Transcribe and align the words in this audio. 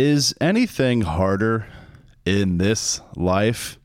Is 0.00 0.32
anything 0.40 1.00
harder 1.00 1.66
in 2.24 2.58
this 2.58 3.00
life 3.16 3.80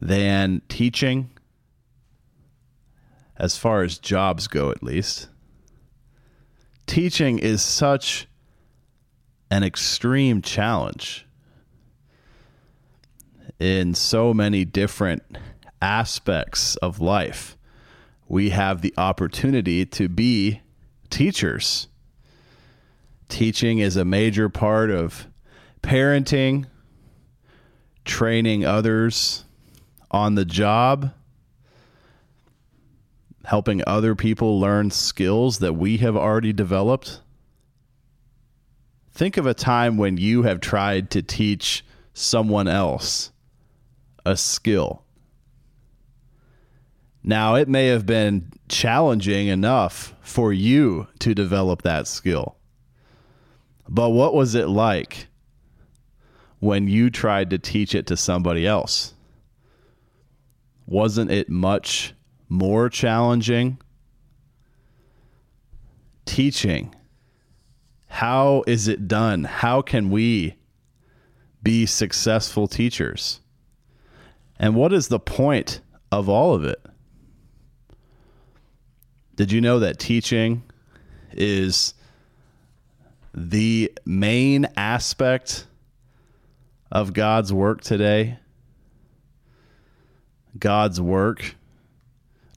than 0.00 0.62
teaching? 0.68 1.30
As 3.36 3.56
far 3.56 3.82
as 3.82 3.98
jobs 3.98 4.46
go, 4.46 4.70
at 4.70 4.84
least. 4.84 5.28
Teaching 6.86 7.40
is 7.40 7.60
such 7.60 8.28
an 9.50 9.64
extreme 9.64 10.42
challenge 10.42 11.26
in 13.58 13.96
so 13.96 14.32
many 14.32 14.64
different 14.64 15.24
aspects 15.82 16.76
of 16.76 17.00
life. 17.00 17.56
We 18.28 18.50
have 18.50 18.80
the 18.80 18.94
opportunity 18.96 19.84
to 19.86 20.08
be 20.08 20.60
teachers. 21.10 21.88
Teaching 23.30 23.78
is 23.78 23.96
a 23.96 24.04
major 24.04 24.48
part 24.48 24.90
of 24.90 25.26
parenting, 25.82 26.66
training 28.04 28.64
others 28.64 29.44
on 30.10 30.34
the 30.34 30.44
job, 30.44 31.12
helping 33.44 33.82
other 33.86 34.14
people 34.14 34.60
learn 34.60 34.90
skills 34.90 35.60
that 35.60 35.74
we 35.74 35.98
have 35.98 36.16
already 36.16 36.52
developed. 36.52 37.20
Think 39.12 39.36
of 39.36 39.46
a 39.46 39.54
time 39.54 39.96
when 39.96 40.16
you 40.16 40.42
have 40.42 40.60
tried 40.60 41.10
to 41.12 41.22
teach 41.22 41.84
someone 42.12 42.66
else 42.66 43.30
a 44.26 44.36
skill. 44.36 45.04
Now, 47.22 47.54
it 47.54 47.68
may 47.68 47.86
have 47.86 48.06
been 48.06 48.52
challenging 48.68 49.46
enough 49.46 50.14
for 50.20 50.52
you 50.52 51.06
to 51.20 51.32
develop 51.32 51.82
that 51.82 52.08
skill. 52.08 52.56
But 53.90 54.10
what 54.10 54.34
was 54.34 54.54
it 54.54 54.68
like 54.68 55.26
when 56.60 56.86
you 56.86 57.10
tried 57.10 57.50
to 57.50 57.58
teach 57.58 57.92
it 57.92 58.06
to 58.06 58.16
somebody 58.16 58.64
else? 58.64 59.14
Wasn't 60.86 61.30
it 61.30 61.48
much 61.50 62.14
more 62.48 62.88
challenging? 62.88 63.78
Teaching. 66.24 66.94
How 68.06 68.62
is 68.68 68.86
it 68.86 69.08
done? 69.08 69.42
How 69.42 69.82
can 69.82 70.10
we 70.10 70.54
be 71.60 71.84
successful 71.84 72.68
teachers? 72.68 73.40
And 74.56 74.76
what 74.76 74.92
is 74.92 75.08
the 75.08 75.18
point 75.18 75.80
of 76.12 76.28
all 76.28 76.54
of 76.54 76.64
it? 76.64 76.80
Did 79.34 79.50
you 79.50 79.60
know 79.60 79.80
that 79.80 79.98
teaching 79.98 80.62
is 81.32 81.94
the 83.34 83.92
main 84.04 84.66
aspect 84.76 85.66
of 86.90 87.12
God's 87.12 87.52
work 87.52 87.80
today? 87.80 88.38
God's 90.58 91.00
work 91.00 91.54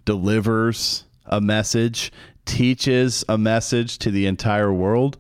delivers 0.06 1.04
a 1.26 1.40
message, 1.40 2.12
teaches 2.46 3.24
a 3.30 3.38
message 3.38 3.98
to 4.00 4.12
the 4.12 4.26
entire 4.26 4.74
world 4.74 5.18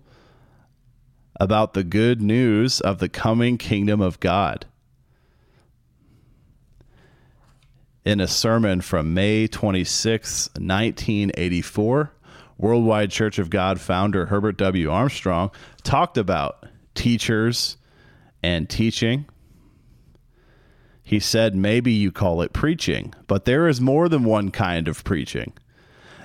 about 1.39 1.73
the 1.73 1.83
good 1.83 2.22
news 2.22 2.81
of 2.81 3.00
the 3.00 3.09
coming 3.09 3.57
kingdom 3.57 4.01
of 4.01 4.19
God. 4.19 4.66
In 8.06 8.19
a 8.19 8.27
sermon 8.27 8.81
from 8.81 9.13
May 9.13 9.47
26, 9.47 10.50
1984, 10.56 12.11
Worldwide 12.63 13.12
Church 13.12 13.40
of 13.40 13.50
God 13.50 13.81
founder 13.81 14.28
Herbert 14.28 14.56
W. 14.56 14.90
Armstrong 14.90 15.51
talked 15.84 16.18
about 16.18 16.66
teachers 16.96 17.75
and 18.41 18.69
teaching. 18.69 19.25
He 21.03 21.19
said, 21.19 21.57
maybe 21.57 21.91
you 21.91 22.09
call 22.09 22.41
it 22.41 22.53
preaching, 22.53 23.13
but 23.28 23.44
there 23.44 23.68
is 23.68 23.81
more 23.81 24.07
than 24.07 24.24
one 24.24 24.50
kind 24.50 24.88
of 24.88 25.03
preaching. 25.03 25.51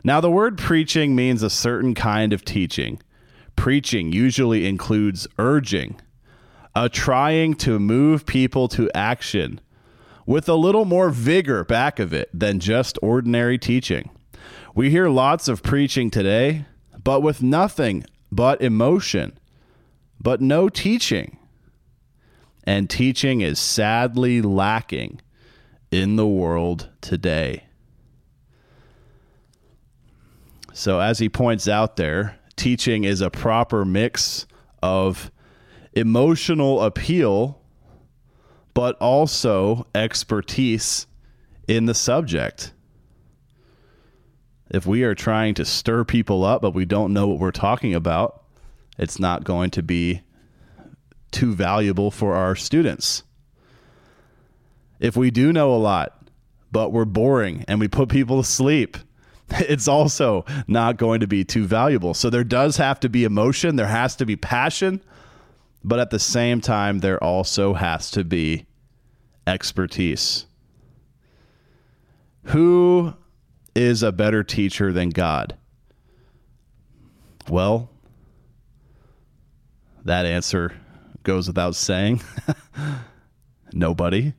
Now, 0.04 0.21
the 0.21 0.31
word 0.31 0.59
preaching 0.59 1.16
means 1.16 1.43
a 1.43 1.50
certain 1.50 1.97
kind 1.97 2.32
of 2.32 2.44
teaching. 2.44 3.03
Preaching 3.56 4.12
usually 4.12 4.65
includes 4.65 5.26
urging, 5.41 6.00
a 6.72 6.88
trying 6.88 7.55
to 7.55 7.81
move 7.81 8.26
people 8.26 8.69
to 8.69 8.88
action 8.94 9.60
with 10.25 10.49
a 10.49 10.55
little 10.55 10.84
more 10.84 11.10
vigor 11.10 11.65
back 11.65 11.99
of 11.99 12.12
it 12.12 12.31
than 12.32 12.60
just 12.60 12.97
ordinary 13.03 13.59
teaching. 13.59 14.10
We 14.74 14.90
hear 14.90 15.08
lots 15.08 15.48
of 15.48 15.62
preaching 15.62 16.10
today, 16.10 16.66
but 17.02 17.22
with 17.22 17.42
nothing 17.42 18.04
but 18.30 18.60
emotion, 18.60 19.38
but 20.20 20.40
no 20.40 20.68
teaching. 20.68 21.38
And 22.64 22.90
teaching 22.90 23.40
is 23.40 23.58
sadly 23.58 24.42
lacking 24.42 25.20
in 25.90 26.16
the 26.16 26.26
world 26.26 26.90
today. 27.00 27.64
So, 30.74 31.00
as 31.00 31.18
he 31.18 31.28
points 31.28 31.66
out 31.66 31.96
there, 31.96 32.38
teaching 32.54 33.04
is 33.04 33.20
a 33.20 33.30
proper 33.30 33.84
mix 33.84 34.46
of 34.82 35.30
emotional 35.94 36.82
appeal, 36.82 37.60
but 38.74 38.96
also 39.00 39.86
expertise 39.94 41.06
in 41.66 41.86
the 41.86 41.94
subject 41.94 42.72
if 44.70 44.86
we 44.86 45.02
are 45.02 45.14
trying 45.14 45.54
to 45.54 45.64
stir 45.64 46.04
people 46.04 46.44
up, 46.44 46.62
but 46.62 46.74
we 46.74 46.84
don't 46.84 47.12
know 47.12 47.26
what 47.26 47.38
we're 47.38 47.50
talking 47.50 47.94
about, 47.94 48.42
it's 48.98 49.18
not 49.18 49.44
going 49.44 49.70
to 49.70 49.82
be 49.82 50.22
too 51.30 51.54
valuable 51.54 52.10
for 52.10 52.34
our 52.34 52.56
students. 52.56 53.22
If 55.00 55.16
we 55.16 55.30
do 55.30 55.52
know 55.52 55.74
a 55.74 55.76
lot, 55.76 56.28
but 56.72 56.92
we're 56.92 57.04
boring 57.04 57.64
and 57.68 57.80
we 57.80 57.88
put 57.88 58.08
people 58.08 58.42
to 58.42 58.48
sleep, 58.48 58.96
it's 59.50 59.88
also 59.88 60.44
not 60.66 60.96
going 60.96 61.20
to 61.20 61.26
be 61.26 61.44
too 61.44 61.64
valuable. 61.66 62.14
So 62.14 62.28
there 62.28 62.44
does 62.44 62.76
have 62.76 63.00
to 63.00 63.08
be 63.08 63.24
emotion, 63.24 63.76
there 63.76 63.86
has 63.86 64.16
to 64.16 64.26
be 64.26 64.36
passion, 64.36 65.00
but 65.84 65.98
at 65.98 66.10
the 66.10 66.18
same 66.18 66.60
time, 66.60 66.98
there 66.98 67.22
also 67.22 67.74
has 67.74 68.10
to 68.10 68.24
be 68.24 68.66
expertise. 69.46 70.46
Who 72.44 73.14
is 73.78 74.02
a 74.02 74.10
better 74.10 74.42
teacher 74.42 74.92
than 74.92 75.10
God? 75.10 75.56
Well, 77.48 77.88
that 80.04 80.26
answer 80.26 80.74
goes 81.22 81.46
without 81.46 81.76
saying. 81.76 82.20
Nobody. 83.72 84.34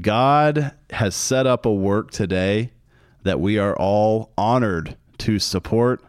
God 0.00 0.72
has 0.90 1.14
set 1.14 1.46
up 1.46 1.64
a 1.64 1.72
work 1.72 2.10
today 2.10 2.72
that 3.22 3.40
we 3.40 3.58
are 3.58 3.76
all 3.76 4.32
honored 4.36 4.96
to 5.18 5.38
support. 5.38 6.02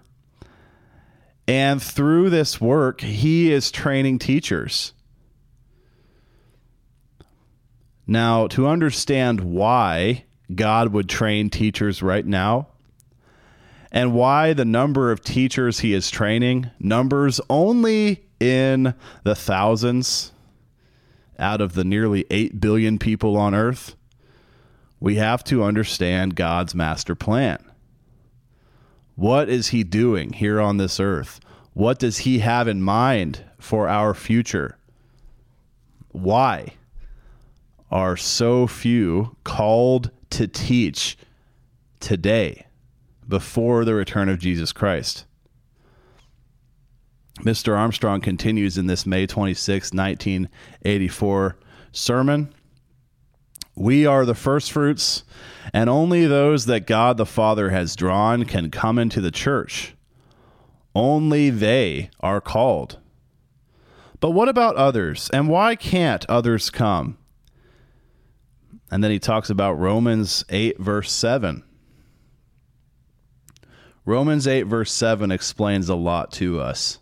And 1.47 1.81
through 1.81 2.31
this 2.31 2.59
work, 2.59 3.01
He 3.01 3.51
is 3.51 3.71
training 3.71 4.19
teachers. 4.19 4.93
Now, 8.07 8.47
to 8.47 8.67
understand 8.67 9.41
why 9.41 10.25
God 10.53 10.93
would 10.93 11.09
train 11.09 11.49
teachers 11.49 12.01
right 12.01 12.25
now 12.25 12.67
and 13.91 14.13
why 14.13 14.53
the 14.53 14.65
number 14.65 15.11
of 15.11 15.23
teachers 15.23 15.79
he 15.79 15.93
is 15.93 16.09
training 16.09 16.69
numbers 16.79 17.39
only 17.49 18.25
in 18.39 18.93
the 19.23 19.35
thousands 19.35 20.31
out 21.39 21.61
of 21.61 21.73
the 21.73 21.83
nearly 21.83 22.25
8 22.29 22.59
billion 22.59 22.99
people 22.99 23.37
on 23.37 23.53
earth, 23.53 23.95
we 24.99 25.15
have 25.15 25.43
to 25.45 25.63
understand 25.63 26.35
God's 26.35 26.73
master 26.75 27.15
plan. 27.15 27.63
What 29.15 29.49
is 29.49 29.69
he 29.69 29.83
doing 29.83 30.33
here 30.33 30.59
on 30.59 30.77
this 30.77 30.99
earth? 30.99 31.39
What 31.73 31.99
does 31.99 32.19
he 32.19 32.39
have 32.39 32.67
in 32.67 32.81
mind 32.81 33.43
for 33.59 33.87
our 33.87 34.13
future? 34.13 34.77
Why 36.09 36.73
are 37.91 38.17
so 38.17 38.67
few 38.67 39.35
called 39.43 40.11
to 40.31 40.47
teach 40.47 41.17
today 41.99 42.65
before 43.27 43.85
the 43.85 43.93
return 43.93 44.29
of 44.29 44.39
Jesus 44.39 44.71
Christ. 44.71 45.25
Mr. 47.39 47.77
Armstrong 47.77 48.19
continues 48.19 48.77
in 48.77 48.87
this 48.87 49.05
May 49.05 49.27
26, 49.27 49.93
1984 49.93 51.57
sermon. 51.91 52.53
We 53.75 54.07
are 54.07 54.25
the 54.25 54.33
first 54.33 54.71
fruits, 54.71 55.23
and 55.71 55.87
only 55.87 56.25
those 56.25 56.65
that 56.65 56.87
God 56.87 57.17
the 57.17 57.27
Father 57.27 57.69
has 57.69 57.95
drawn 57.95 58.45
can 58.45 58.71
come 58.71 58.97
into 58.97 59.21
the 59.21 59.29
church. 59.29 59.93
Only 60.95 61.51
they 61.51 62.09
are 62.19 62.41
called. 62.41 62.97
But 64.19 64.31
what 64.31 64.49
about 64.49 64.75
others? 64.77 65.29
And 65.31 65.47
why 65.47 65.75
can't 65.75 66.25
others 66.27 66.71
come? 66.71 67.19
And 68.89 69.03
then 69.03 69.11
he 69.11 69.19
talks 69.19 69.49
about 69.49 69.73
Romans 69.73 70.45
8, 70.49 70.79
verse 70.79 71.11
7. 71.11 71.63
Romans 74.05 74.47
8, 74.47 74.63
verse 74.63 74.91
7 74.91 75.31
explains 75.31 75.89
a 75.89 75.95
lot 75.95 76.31
to 76.33 76.61
us. 76.61 76.99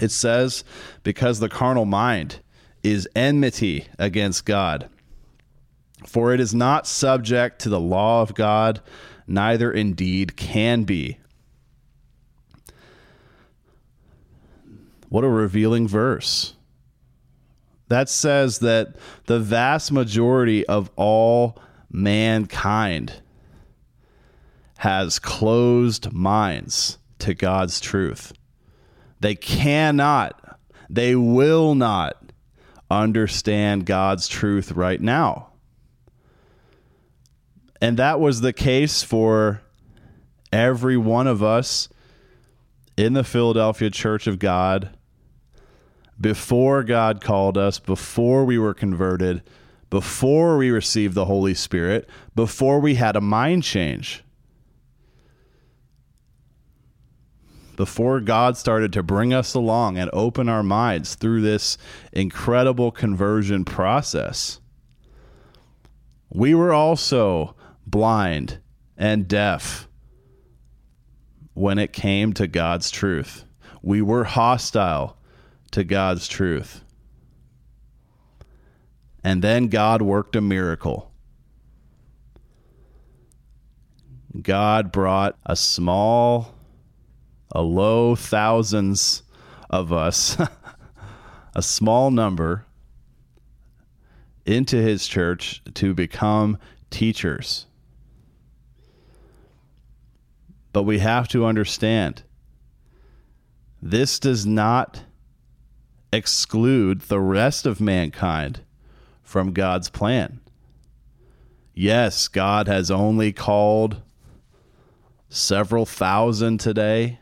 It 0.00 0.10
says, 0.10 0.64
Because 1.02 1.40
the 1.40 1.50
carnal 1.50 1.84
mind 1.84 2.40
is 2.82 3.08
enmity 3.14 3.86
against 3.98 4.46
God. 4.46 4.88
For 6.06 6.32
it 6.32 6.40
is 6.40 6.54
not 6.54 6.86
subject 6.86 7.60
to 7.60 7.68
the 7.68 7.80
law 7.80 8.22
of 8.22 8.34
God, 8.34 8.80
neither 9.26 9.70
indeed 9.70 10.36
can 10.36 10.84
be. 10.84 11.18
What 15.08 15.24
a 15.24 15.28
revealing 15.28 15.86
verse. 15.86 16.54
That 17.92 18.08
says 18.08 18.60
that 18.60 18.96
the 19.26 19.38
vast 19.38 19.92
majority 19.92 20.66
of 20.66 20.90
all 20.96 21.58
mankind 21.90 23.20
has 24.78 25.18
closed 25.18 26.10
minds 26.10 26.96
to 27.18 27.34
God's 27.34 27.80
truth. 27.80 28.32
They 29.20 29.34
cannot, 29.34 30.58
they 30.88 31.14
will 31.14 31.74
not 31.74 32.32
understand 32.90 33.84
God's 33.84 34.26
truth 34.26 34.72
right 34.72 35.02
now. 35.02 35.48
And 37.82 37.98
that 37.98 38.18
was 38.18 38.40
the 38.40 38.54
case 38.54 39.02
for 39.02 39.60
every 40.50 40.96
one 40.96 41.26
of 41.26 41.42
us 41.42 41.90
in 42.96 43.12
the 43.12 43.22
Philadelphia 43.22 43.90
Church 43.90 44.26
of 44.26 44.38
God 44.38 44.96
before 46.22 46.84
God 46.84 47.20
called 47.20 47.58
us, 47.58 47.80
before 47.80 48.44
we 48.44 48.56
were 48.56 48.74
converted, 48.74 49.42
before 49.90 50.56
we 50.56 50.70
received 50.70 51.14
the 51.14 51.24
Holy 51.24 51.52
Spirit, 51.52 52.08
before 52.34 52.78
we 52.78 52.94
had 52.94 53.16
a 53.16 53.20
mind 53.20 53.64
change. 53.64 54.22
Before 57.74 58.20
God 58.20 58.56
started 58.56 58.92
to 58.92 59.02
bring 59.02 59.34
us 59.34 59.54
along 59.54 59.98
and 59.98 60.08
open 60.12 60.48
our 60.48 60.62
minds 60.62 61.16
through 61.16 61.40
this 61.42 61.76
incredible 62.12 62.92
conversion 62.92 63.64
process, 63.64 64.60
we 66.30 66.54
were 66.54 66.72
also 66.72 67.56
blind 67.84 68.60
and 68.96 69.26
deaf 69.26 69.88
when 71.54 71.78
it 71.78 71.92
came 71.92 72.32
to 72.34 72.46
God's 72.46 72.90
truth. 72.90 73.44
We 73.82 74.00
were 74.00 74.24
hostile 74.24 75.16
to 75.72 75.84
God's 75.84 76.28
truth. 76.28 76.84
And 79.24 79.42
then 79.42 79.68
God 79.68 80.02
worked 80.02 80.36
a 80.36 80.40
miracle. 80.40 81.12
God 84.40 84.92
brought 84.92 85.36
a 85.44 85.56
small, 85.56 86.54
a 87.50 87.60
low 87.60 88.14
thousands 88.14 89.22
of 89.68 89.92
us, 89.92 90.36
a 91.54 91.62
small 91.62 92.10
number, 92.10 92.64
into 94.44 94.76
his 94.76 95.06
church 95.06 95.62
to 95.74 95.94
become 95.94 96.58
teachers. 96.90 97.66
But 100.72 100.82
we 100.84 100.98
have 100.98 101.28
to 101.28 101.44
understand 101.44 102.22
this 103.80 104.18
does 104.18 104.46
not 104.46 105.04
exclude 106.12 107.02
the 107.02 107.20
rest 107.20 107.64
of 107.66 107.80
mankind 107.80 108.60
from 109.22 109.52
God's 109.52 109.88
plan. 109.88 110.40
Yes, 111.74 112.28
God 112.28 112.68
has 112.68 112.90
only 112.90 113.32
called 113.32 114.02
several 115.30 115.86
thousand 115.86 116.60
today 116.60 117.18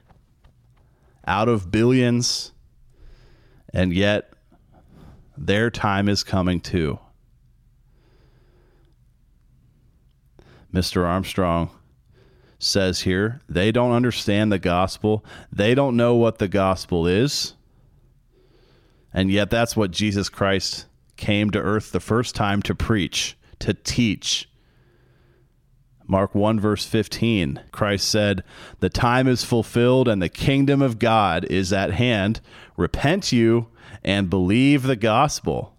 out 1.24 1.48
of 1.48 1.70
billions, 1.70 2.50
and 3.72 3.92
yet 3.92 4.32
their 5.36 5.70
time 5.70 6.08
is 6.08 6.24
coming 6.24 6.60
too. 6.60 6.98
Mr. 10.74 11.04
Armstrong 11.04 11.70
says 12.58 13.00
here 13.02 13.40
they 13.48 13.70
don't 13.70 13.92
understand 13.92 14.50
the 14.50 14.58
gospel, 14.58 15.24
they 15.52 15.74
don't 15.74 15.96
know 15.96 16.14
what 16.14 16.38
the 16.38 16.48
gospel 16.48 17.06
is. 17.06 17.54
And 19.12 19.30
yet, 19.30 19.50
that's 19.50 19.76
what 19.76 19.90
Jesus 19.90 20.28
Christ 20.28 20.86
came 21.16 21.50
to 21.50 21.58
earth 21.58 21.92
the 21.92 22.00
first 22.00 22.34
time 22.34 22.62
to 22.62 22.74
preach, 22.74 23.36
to 23.58 23.74
teach. 23.74 24.48
Mark 26.06 26.34
1, 26.34 26.58
verse 26.58 26.84
15, 26.86 27.60
Christ 27.70 28.08
said, 28.08 28.42
The 28.80 28.88
time 28.88 29.28
is 29.28 29.44
fulfilled 29.44 30.08
and 30.08 30.20
the 30.20 30.28
kingdom 30.28 30.82
of 30.82 30.98
God 30.98 31.44
is 31.44 31.72
at 31.72 31.92
hand. 31.92 32.40
Repent 32.76 33.30
you 33.30 33.68
and 34.02 34.28
believe 34.28 34.82
the 34.82 34.96
gospel. 34.96 35.74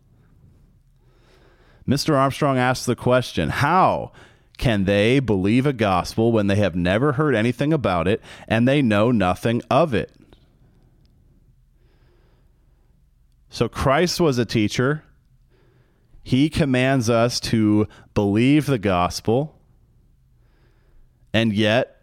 Mr. 1.87 2.15
Armstrong 2.15 2.57
asked 2.57 2.85
the 2.85 2.95
question 2.95 3.49
How 3.49 4.13
can 4.57 4.85
they 4.85 5.19
believe 5.19 5.65
a 5.65 5.73
gospel 5.73 6.31
when 6.31 6.47
they 6.47 6.55
have 6.55 6.75
never 6.75 7.13
heard 7.13 7.35
anything 7.35 7.73
about 7.73 8.07
it 8.07 8.21
and 8.47 8.65
they 8.67 8.81
know 8.81 9.11
nothing 9.11 9.61
of 9.69 9.93
it? 9.93 10.15
So 13.51 13.67
Christ 13.67 14.21
was 14.21 14.37
a 14.37 14.45
teacher. 14.45 15.03
He 16.23 16.49
commands 16.49 17.09
us 17.09 17.37
to 17.41 17.85
believe 18.13 18.65
the 18.65 18.79
gospel. 18.79 19.59
And 21.33 21.51
yet, 21.51 22.01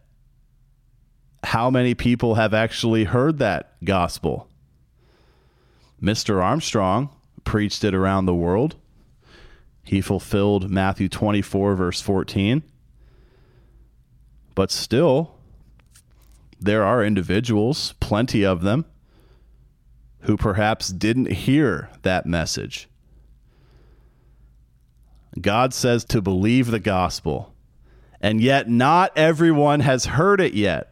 how 1.42 1.70
many 1.70 1.94
people 1.94 2.34
have 2.34 2.52
actually 2.52 3.04
heard 3.04 3.38
that 3.38 3.82
gospel? 3.82 4.46
Mr. 6.02 6.42
Armstrong 6.42 7.08
preached 7.44 7.82
it 7.82 7.94
around 7.94 8.26
the 8.26 8.34
world. 8.34 8.76
He 9.82 10.02
fulfilled 10.02 10.70
Matthew 10.70 11.08
24, 11.08 11.76
verse 11.76 12.02
14. 12.02 12.62
But 14.54 14.70
still, 14.70 15.34
there 16.60 16.84
are 16.84 17.02
individuals, 17.02 17.94
plenty 18.00 18.44
of 18.44 18.60
them, 18.60 18.84
who 20.20 20.36
perhaps 20.36 20.88
didn't 20.88 21.30
hear 21.30 21.90
that 22.02 22.26
message. 22.26 22.88
God 25.40 25.72
says 25.72 26.04
to 26.06 26.20
believe 26.20 26.70
the 26.70 26.80
gospel, 26.80 27.54
and 28.20 28.40
yet 28.40 28.68
not 28.68 29.16
everyone 29.16 29.80
has 29.80 30.06
heard 30.06 30.40
it 30.40 30.54
yet. 30.54 30.90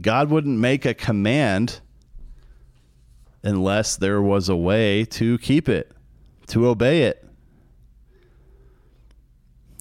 God 0.00 0.30
wouldn't 0.30 0.58
make 0.58 0.84
a 0.84 0.94
command 0.94 1.80
unless 3.42 3.96
there 3.96 4.22
was 4.22 4.48
a 4.48 4.56
way 4.56 5.04
to 5.04 5.38
keep 5.38 5.68
it, 5.68 5.92
to 6.48 6.68
obey 6.68 7.02
it. 7.02 7.24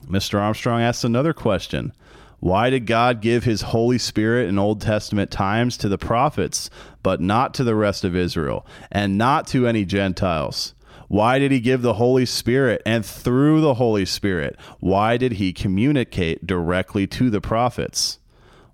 Mr. 0.06 0.40
Armstrong 0.40 0.82
asked 0.82 1.04
another 1.04 1.34
question 1.34 1.94
why 2.40 2.70
did 2.70 2.86
God 2.86 3.22
give 3.22 3.44
his 3.44 3.62
Holy 3.62 3.98
Spirit 3.98 4.48
in 4.48 4.60
Old 4.60 4.82
Testament 4.82 5.32
times 5.32 5.76
to 5.78 5.90
the 5.90 5.98
prophets, 5.98 6.70
but 7.02 7.20
not 7.20 7.54
to 7.56 7.64
the 7.64 7.76
rest 7.76 8.04
of 8.04 8.16
Israel, 8.16 8.66
and 8.92 9.18
not 9.18 9.48
to 9.48 9.68
any 9.68 9.86
Gentiles? 9.86 10.76
Why 11.08 11.40
did 11.40 11.52
he 11.52 11.60
give 11.60 11.82
the 11.82 11.96
Holy 11.96 12.26
Spirit? 12.26 12.82
And 12.86 13.06
through 13.06 13.62
the 13.62 13.76
Holy 13.76 14.06
Spirit, 14.06 14.58
why 14.80 15.18
did 15.18 15.34
he 15.34 15.52
communicate 15.52 16.46
directly 16.46 17.08
to 17.08 17.30
the 17.30 17.42
prophets? 17.42 18.20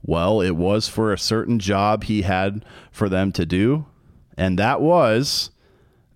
Well, 0.02 0.42
it 0.42 0.58
was 0.58 0.90
for 0.90 1.14
a 1.14 1.18
certain 1.18 1.60
job 1.60 2.04
he 2.04 2.24
had 2.24 2.66
for 2.92 3.08
them 3.08 3.32
to 3.34 3.46
do, 3.46 3.86
and 4.38 4.60
that 4.60 4.82
was 4.82 5.52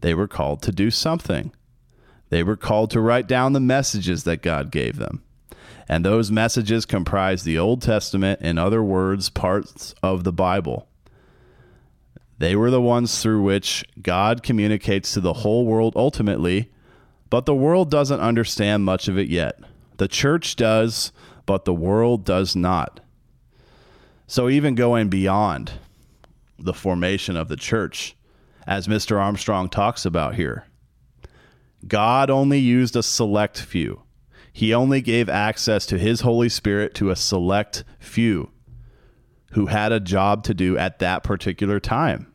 they 0.01 0.13
were 0.13 0.27
called 0.27 0.62
to 0.63 0.72
do 0.74 0.92
something. 0.92 1.54
They 2.30 2.44
were 2.44 2.58
called 2.58 2.92
to 2.92 3.00
write 3.00 3.27
down 3.27 3.54
the 3.54 3.62
messages 3.62 4.25
that 4.25 4.42
God 4.42 4.70
gave 4.70 4.98
them 4.98 5.24
and 5.89 6.03
those 6.03 6.32
messages 6.32 6.86
comprise 6.86 7.44
the 7.44 7.58
Old 7.58 7.82
Testament, 7.82 8.41
in 8.41 8.58
other 8.58 8.84
words, 8.84 9.29
parts 9.29 9.96
of 10.03 10.24
the 10.24 10.34
Bible. 10.34 10.88
They 12.39 12.56
were 12.56 12.70
the 12.70 12.82
ones 12.82 13.22
through 13.22 13.41
which 13.41 13.86
God 14.01 14.44
communicates 14.44 15.13
to 15.13 15.22
the 15.22 15.34
whole 15.34 15.65
world 15.65 15.94
ultimately, 15.96 16.72
but 17.29 17.46
the 17.46 17.56
world 17.56 17.89
doesn't 17.89 18.20
understand 18.20 18.86
much 18.86 19.08
of 19.08 19.17
it 19.17 19.27
yet. 19.27 19.60
The 19.98 20.08
church 20.08 20.56
does, 20.56 21.12
but 21.46 21.65
the 21.65 21.74
world 21.74 22.25
does 22.25 22.56
not. 22.56 23.00
So, 24.27 24.50
even 24.50 24.75
going 24.75 25.08
beyond 25.08 25.72
the 26.60 26.74
formation 26.74 27.38
of 27.38 27.48
the 27.48 27.56
church, 27.56 28.15
as 28.67 28.88
Mr. 28.88 29.20
Armstrong 29.20 29.70
talks 29.70 30.06
about 30.06 30.36
here, 30.36 30.65
God 31.88 32.29
only 32.29 32.60
used 32.60 32.96
a 32.96 33.03
select 33.03 33.60
few. 33.62 34.01
He 34.58 34.74
only 34.74 35.02
gave 35.02 35.30
access 35.30 35.86
to 35.86 36.00
his 36.00 36.22
Holy 36.22 36.50
Spirit 36.50 36.96
to 36.96 37.12
a 37.12 37.16
select 37.16 37.84
few 38.00 38.50
who 39.52 39.68
had 39.68 39.92
a 39.92 40.00
job 40.00 40.44
to 40.46 40.56
do 40.56 40.76
at 40.76 40.98
that 40.98 41.22
particular 41.22 41.80
time. 41.80 42.34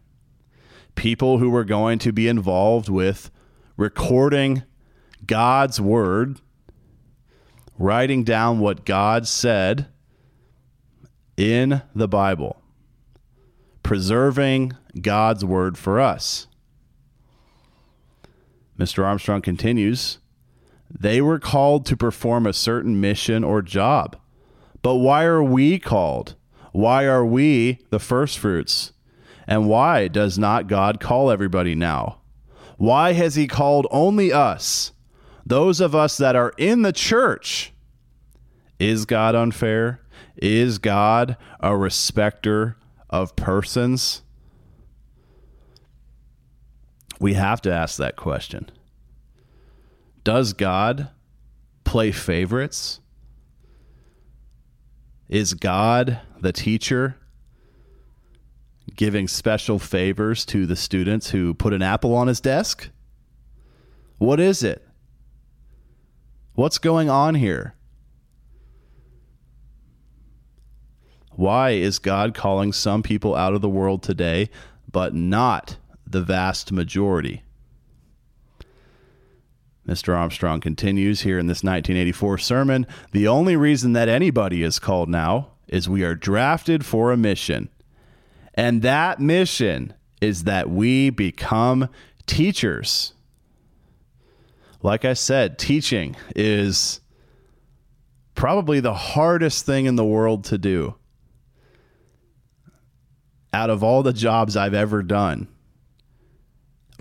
People 0.94 1.38
who 1.38 1.50
were 1.50 1.64
going 1.64 1.98
to 1.98 2.12
be 2.12 2.28
involved 2.28 2.88
with 2.88 3.32
recording 3.76 4.62
God's 5.26 5.80
word, 5.80 6.40
writing 7.76 8.22
down 8.22 8.60
what 8.60 8.84
God 8.84 9.26
said 9.26 9.88
in 11.36 11.82
the 11.92 12.06
Bible, 12.06 12.62
preserving 13.82 14.74
God's 15.00 15.44
word 15.44 15.76
for 15.76 15.98
us. 15.98 16.46
Mr. 18.78 19.04
Armstrong 19.04 19.42
continues 19.42 20.20
they 20.98 21.20
were 21.20 21.38
called 21.38 21.86
to 21.86 21.96
perform 21.96 22.46
a 22.46 22.52
certain 22.52 23.00
mission 23.00 23.44
or 23.44 23.62
job. 23.62 24.16
But 24.82 24.96
why 24.96 25.24
are 25.24 25.42
we 25.42 25.78
called? 25.78 26.34
Why 26.72 27.04
are 27.06 27.24
we 27.24 27.78
the 27.90 27.98
first 27.98 28.38
fruits? 28.38 28.92
And 29.46 29.68
why 29.68 30.08
does 30.08 30.38
not 30.38 30.68
God 30.68 31.00
call 31.00 31.30
everybody 31.30 31.74
now? 31.74 32.18
Why 32.76 33.12
has 33.12 33.34
He 33.34 33.46
called 33.46 33.86
only 33.90 34.32
us, 34.32 34.92
those 35.44 35.80
of 35.80 35.94
us 35.94 36.16
that 36.16 36.36
are 36.36 36.52
in 36.56 36.82
the 36.82 36.92
church? 36.92 37.72
Is 38.78 39.04
God 39.04 39.34
unfair? 39.34 40.00
Is 40.36 40.78
God 40.78 41.36
a 41.60 41.76
respecter 41.76 42.76
of 43.10 43.36
persons? 43.36 44.22
We 47.20 47.34
have 47.34 47.62
to 47.62 47.72
ask 47.72 47.98
that 47.98 48.16
question. 48.16 48.70
Does 50.24 50.52
God 50.52 51.08
play 51.84 52.12
favorites? 52.12 53.00
Is 55.28 55.54
God 55.54 56.20
the 56.40 56.52
teacher 56.52 57.16
giving 58.94 59.26
special 59.26 59.78
favors 59.78 60.44
to 60.46 60.66
the 60.66 60.76
students 60.76 61.30
who 61.30 61.54
put 61.54 61.72
an 61.72 61.82
apple 61.82 62.14
on 62.14 62.28
his 62.28 62.40
desk? 62.40 62.90
What 64.18 64.38
is 64.38 64.62
it? 64.62 64.86
What's 66.54 66.78
going 66.78 67.08
on 67.08 67.34
here? 67.34 67.74
Why 71.30 71.70
is 71.70 71.98
God 71.98 72.34
calling 72.34 72.72
some 72.72 73.02
people 73.02 73.34
out 73.34 73.54
of 73.54 73.62
the 73.62 73.68
world 73.68 74.02
today, 74.02 74.50
but 74.90 75.14
not 75.14 75.78
the 76.06 76.20
vast 76.20 76.70
majority? 76.70 77.42
Mr. 79.86 80.16
Armstrong 80.16 80.60
continues 80.60 81.22
here 81.22 81.38
in 81.38 81.46
this 81.46 81.64
1984 81.64 82.38
sermon 82.38 82.86
The 83.10 83.26
only 83.26 83.56
reason 83.56 83.92
that 83.94 84.08
anybody 84.08 84.62
is 84.62 84.78
called 84.78 85.08
now 85.08 85.52
is 85.68 85.88
we 85.88 86.04
are 86.04 86.14
drafted 86.14 86.84
for 86.84 87.10
a 87.10 87.16
mission. 87.16 87.68
And 88.54 88.82
that 88.82 89.18
mission 89.18 89.94
is 90.20 90.44
that 90.44 90.70
we 90.70 91.10
become 91.10 91.88
teachers. 92.26 93.14
Like 94.82 95.04
I 95.04 95.14
said, 95.14 95.58
teaching 95.58 96.16
is 96.36 97.00
probably 98.34 98.80
the 98.80 98.94
hardest 98.94 99.66
thing 99.66 99.86
in 99.86 99.96
the 99.96 100.04
world 100.04 100.44
to 100.44 100.58
do. 100.58 100.94
Out 103.52 103.70
of 103.70 103.82
all 103.82 104.02
the 104.02 104.12
jobs 104.12 104.56
I've 104.56 104.74
ever 104.74 105.02
done 105.02 105.48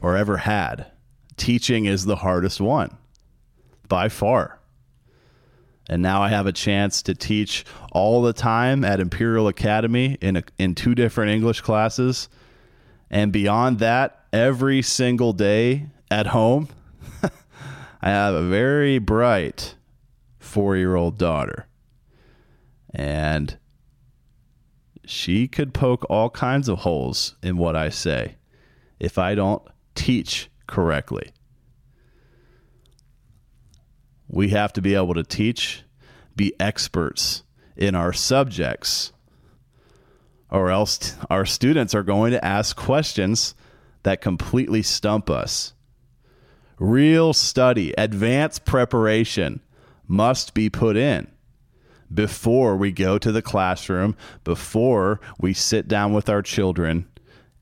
or 0.01 0.17
ever 0.17 0.37
had, 0.37 0.87
teaching 1.41 1.85
is 1.85 2.05
the 2.05 2.17
hardest 2.17 2.61
one 2.61 2.95
by 3.87 4.09
far. 4.09 4.59
And 5.89 6.03
now 6.03 6.21
I 6.21 6.29
have 6.29 6.45
a 6.45 6.51
chance 6.51 7.01
to 7.01 7.15
teach 7.15 7.65
all 7.91 8.21
the 8.21 8.31
time 8.31 8.85
at 8.85 8.99
Imperial 8.99 9.47
Academy 9.47 10.19
in 10.21 10.37
a, 10.37 10.43
in 10.59 10.75
two 10.75 10.93
different 10.93 11.31
English 11.31 11.61
classes. 11.61 12.29
And 13.09 13.33
beyond 13.33 13.79
that, 13.79 14.25
every 14.31 14.83
single 14.83 15.33
day 15.33 15.87
at 16.11 16.27
home, 16.27 16.69
I 18.03 18.09
have 18.09 18.35
a 18.35 18.43
very 18.43 18.99
bright 18.99 19.73
4-year-old 20.39 21.17
daughter. 21.17 21.65
And 22.93 23.57
she 25.05 25.47
could 25.47 25.73
poke 25.73 26.05
all 26.07 26.29
kinds 26.29 26.69
of 26.69 26.79
holes 26.79 27.35
in 27.41 27.57
what 27.57 27.75
I 27.75 27.89
say 27.89 28.35
if 28.99 29.17
I 29.17 29.33
don't 29.33 29.63
teach 29.95 30.50
correctly. 30.71 31.31
We 34.27 34.49
have 34.49 34.73
to 34.73 34.81
be 34.81 34.95
able 34.95 35.13
to 35.13 35.23
teach, 35.23 35.83
be 36.35 36.53
experts 36.59 37.43
in 37.75 37.93
our 37.93 38.13
subjects, 38.13 39.11
or 40.49 40.71
else 40.71 41.15
our 41.29 41.45
students 41.45 41.93
are 41.93 42.03
going 42.03 42.31
to 42.31 42.43
ask 42.43 42.75
questions 42.75 43.53
that 44.03 44.21
completely 44.21 44.81
stump 44.81 45.29
us. 45.29 45.73
Real 46.79 47.33
study, 47.33 47.93
advanced 47.97 48.65
preparation 48.65 49.61
must 50.07 50.53
be 50.53 50.69
put 50.69 50.95
in 50.95 51.27
before 52.13 52.75
we 52.77 52.91
go 52.91 53.17
to 53.17 53.31
the 53.31 53.41
classroom, 53.41 54.15
before 54.43 55.19
we 55.39 55.53
sit 55.53 55.87
down 55.87 56.13
with 56.13 56.29
our 56.29 56.41
children 56.41 57.07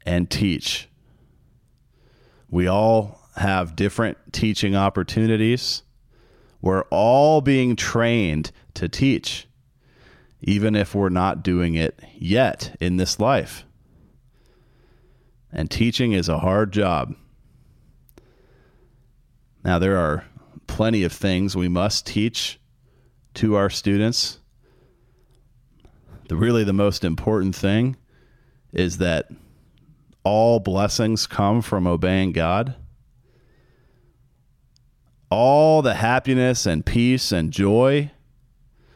and 0.06 0.30
teach. 0.30 0.88
We 2.50 2.68
all 2.68 3.20
have 3.36 3.75
different 3.75 4.18
teaching 4.32 4.75
opportunities. 4.75 5.84
We're 6.62 6.84
all 6.89 7.41
being 7.41 7.75
trained 7.75 8.51
to 8.74 8.89
teach, 8.89 9.48
even 10.41 10.75
if 10.75 10.94
we're 10.94 11.10
not 11.10 11.44
doing 11.44 11.75
it 11.75 12.00
yet 12.18 12.75
in 12.79 12.98
this 12.98 13.20
life. 13.20 13.65
And 15.51 15.70
teaching 15.70 16.12
is 16.12 16.29
a 16.29 16.39
hard 16.39 16.72
job. 16.72 17.15
Now, 19.63 19.79
there 19.79 19.98
are 19.98 20.25
plenty 20.68 21.03
of 21.03 21.12
things 21.12 21.56
we 21.56 21.68
must 21.68 22.06
teach 22.06 22.60
to 23.36 23.56
our 23.56 23.70
students. 23.70 24.39
The 26.27 26.36
really 26.36 26.63
the 26.63 26.74
most 26.74 27.03
important 27.03 27.56
thing 27.56 27.98
is 28.72 29.00
that 29.00 29.29
all 30.24 30.60
blessings 30.60 31.28
come 31.28 31.62
from 31.62 31.88
obeying 31.88 32.32
God. 32.32 32.76
All 35.30 35.82
the 35.82 35.96
happiness 35.96 36.66
and 36.66 36.86
peace 36.86 37.32
and 37.32 37.52
joy, 37.52 38.12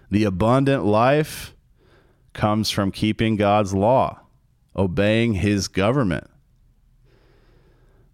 the 0.09 0.23
abundant 0.23 0.83
life 0.83 1.53
comes 2.33 2.69
from 2.69 2.91
keeping 2.91 3.35
God's 3.35 3.73
law, 3.73 4.19
obeying 4.75 5.35
his 5.35 5.67
government. 5.67 6.29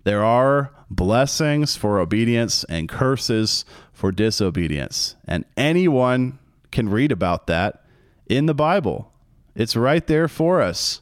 There 0.03 0.23
are 0.23 0.71
blessings 0.89 1.75
for 1.75 1.99
obedience 1.99 2.63
and 2.65 2.89
curses 2.89 3.63
for 3.93 4.11
disobedience. 4.11 5.15
And 5.25 5.45
anyone 5.55 6.39
can 6.71 6.89
read 6.89 7.11
about 7.11 7.47
that 7.47 7.85
in 8.27 8.45
the 8.45 8.53
Bible. 8.53 9.11
It's 9.55 9.75
right 9.75 10.05
there 10.07 10.27
for 10.27 10.61
us. 10.61 11.01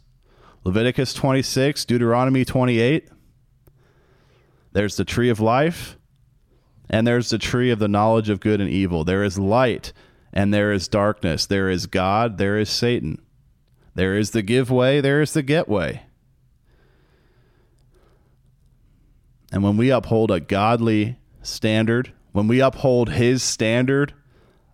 Leviticus 0.63 1.13
26, 1.13 1.85
Deuteronomy 1.85 2.43
28. 2.43 3.09
There's 4.73 4.97
the 4.97 5.05
tree 5.05 5.29
of 5.29 5.39
life, 5.39 5.97
and 6.89 7.07
there's 7.07 7.29
the 7.29 7.37
tree 7.37 7.71
of 7.71 7.79
the 7.79 7.87
knowledge 7.87 8.29
of 8.29 8.39
good 8.39 8.61
and 8.61 8.69
evil. 8.69 9.03
There 9.03 9.23
is 9.23 9.39
light, 9.39 9.93
and 10.33 10.53
there 10.53 10.71
is 10.71 10.87
darkness. 10.87 11.45
There 11.45 11.69
is 11.69 11.85
God, 11.85 12.37
there 12.37 12.57
is 12.57 12.69
Satan. 12.69 13.21
There 13.95 14.15
is 14.17 14.31
the 14.31 14.41
give 14.41 14.69
way, 14.69 15.01
there 15.01 15.21
is 15.21 15.33
the 15.33 15.41
get 15.41 15.67
way. 15.67 16.03
And 19.51 19.63
when 19.63 19.77
we 19.77 19.89
uphold 19.89 20.29
a 20.29 20.39
godly 20.39 21.17
standard, 21.41 22.13
when 22.33 22.47
we 22.47 22.59
uphold 22.59 23.09
his 23.09 23.41
standard 23.41 24.13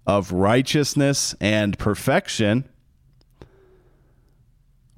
of 0.05 0.31
righteousness 0.31 1.35
and 1.39 1.77
perfection, 1.77 2.67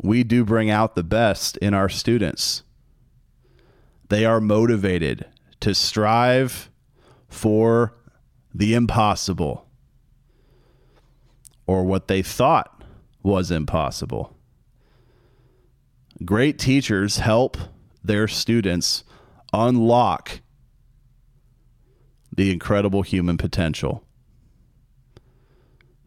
we 0.02 0.24
do 0.24 0.44
bring 0.44 0.70
out 0.70 0.96
the 0.96 1.04
best 1.04 1.58
in 1.58 1.74
our 1.74 1.90
students. 1.90 2.64
They 4.10 4.26
are 4.26 4.40
motivated 4.40 5.26
to 5.62 5.74
strive 5.74 6.70
for 7.28 7.96
the 8.54 8.74
impossible 8.74 9.68
or 11.68 11.84
what 11.84 12.08
they 12.08 12.22
thought 12.22 12.84
was 13.24 13.52
impossible. 13.52 14.36
Great 16.24 16.60
teachers 16.60 17.18
help 17.18 17.58
their 18.04 18.28
students 18.28 19.04
unlock 19.52 20.42
the 22.36 22.52
incredible 22.52 23.02
human 23.02 23.38
potential. 23.38 24.04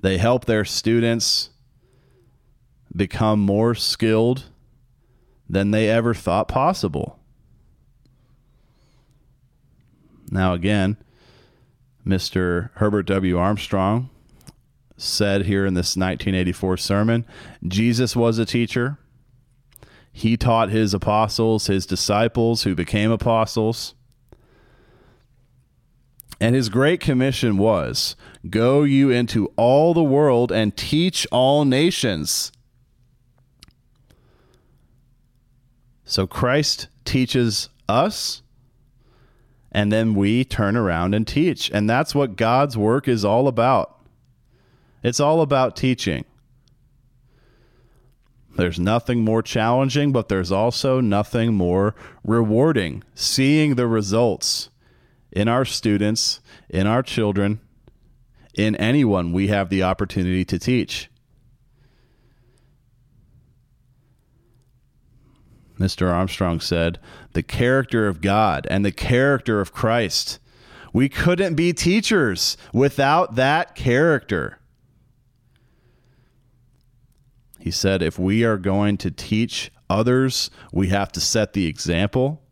They 0.00 0.18
help 0.18 0.44
their 0.44 0.64
students 0.64 1.50
become 2.94 3.40
more 3.40 3.74
skilled 3.74 4.44
than 5.48 5.70
they 5.70 5.88
ever 5.88 6.14
thought 6.14 6.48
possible. 6.48 7.18
Now, 10.30 10.52
again, 10.52 10.96
Mr. 12.06 12.70
Herbert 12.74 13.04
W. 13.04 13.38
Armstrong 13.38 14.10
said 14.96 15.46
here 15.46 15.64
in 15.64 15.74
this 15.74 15.96
1984 15.96 16.76
sermon 16.76 17.24
Jesus 17.66 18.16
was 18.16 18.38
a 18.38 18.44
teacher. 18.44 18.98
He 20.12 20.36
taught 20.36 20.70
his 20.70 20.92
apostles, 20.92 21.68
his 21.68 21.86
disciples 21.86 22.64
who 22.64 22.74
became 22.74 23.10
apostles. 23.10 23.94
And 26.40 26.54
his 26.54 26.68
great 26.68 27.00
commission 27.00 27.56
was 27.56 28.16
Go 28.48 28.82
you 28.82 29.10
into 29.10 29.52
all 29.56 29.94
the 29.94 30.02
world 30.02 30.50
and 30.50 30.76
teach 30.76 31.26
all 31.30 31.64
nations. 31.64 32.52
So 36.08 36.26
Christ 36.26 36.88
teaches 37.04 37.68
us, 37.86 38.40
and 39.70 39.92
then 39.92 40.14
we 40.14 40.42
turn 40.42 40.74
around 40.74 41.14
and 41.14 41.26
teach. 41.26 41.70
And 41.70 41.88
that's 41.88 42.14
what 42.14 42.34
God's 42.34 42.78
work 42.78 43.06
is 43.06 43.26
all 43.26 43.46
about. 43.46 44.00
It's 45.02 45.20
all 45.20 45.42
about 45.42 45.76
teaching. 45.76 46.24
There's 48.56 48.80
nothing 48.80 49.22
more 49.22 49.42
challenging, 49.42 50.10
but 50.10 50.30
there's 50.30 50.50
also 50.50 51.02
nothing 51.02 51.52
more 51.52 51.94
rewarding. 52.24 53.04
Seeing 53.14 53.74
the 53.74 53.86
results 53.86 54.70
in 55.30 55.46
our 55.46 55.66
students, 55.66 56.40
in 56.70 56.86
our 56.86 57.02
children, 57.02 57.60
in 58.54 58.74
anyone 58.76 59.34
we 59.34 59.48
have 59.48 59.68
the 59.68 59.82
opportunity 59.82 60.46
to 60.46 60.58
teach. 60.58 61.10
Mr. 65.78 66.10
Armstrong 66.12 66.60
said, 66.60 66.98
the 67.32 67.42
character 67.42 68.08
of 68.08 68.20
God 68.20 68.66
and 68.70 68.84
the 68.84 68.92
character 68.92 69.60
of 69.60 69.72
Christ. 69.72 70.38
We 70.92 71.08
couldn't 71.08 71.54
be 71.54 71.72
teachers 71.72 72.56
without 72.72 73.36
that 73.36 73.74
character. 73.74 74.58
He 77.58 77.70
said, 77.70 78.02
if 78.02 78.18
we 78.18 78.44
are 78.44 78.56
going 78.56 78.96
to 78.98 79.10
teach 79.10 79.70
others, 79.90 80.50
we 80.72 80.88
have 80.88 81.12
to 81.12 81.20
set 81.20 81.52
the 81.52 81.66
example. 81.66 82.42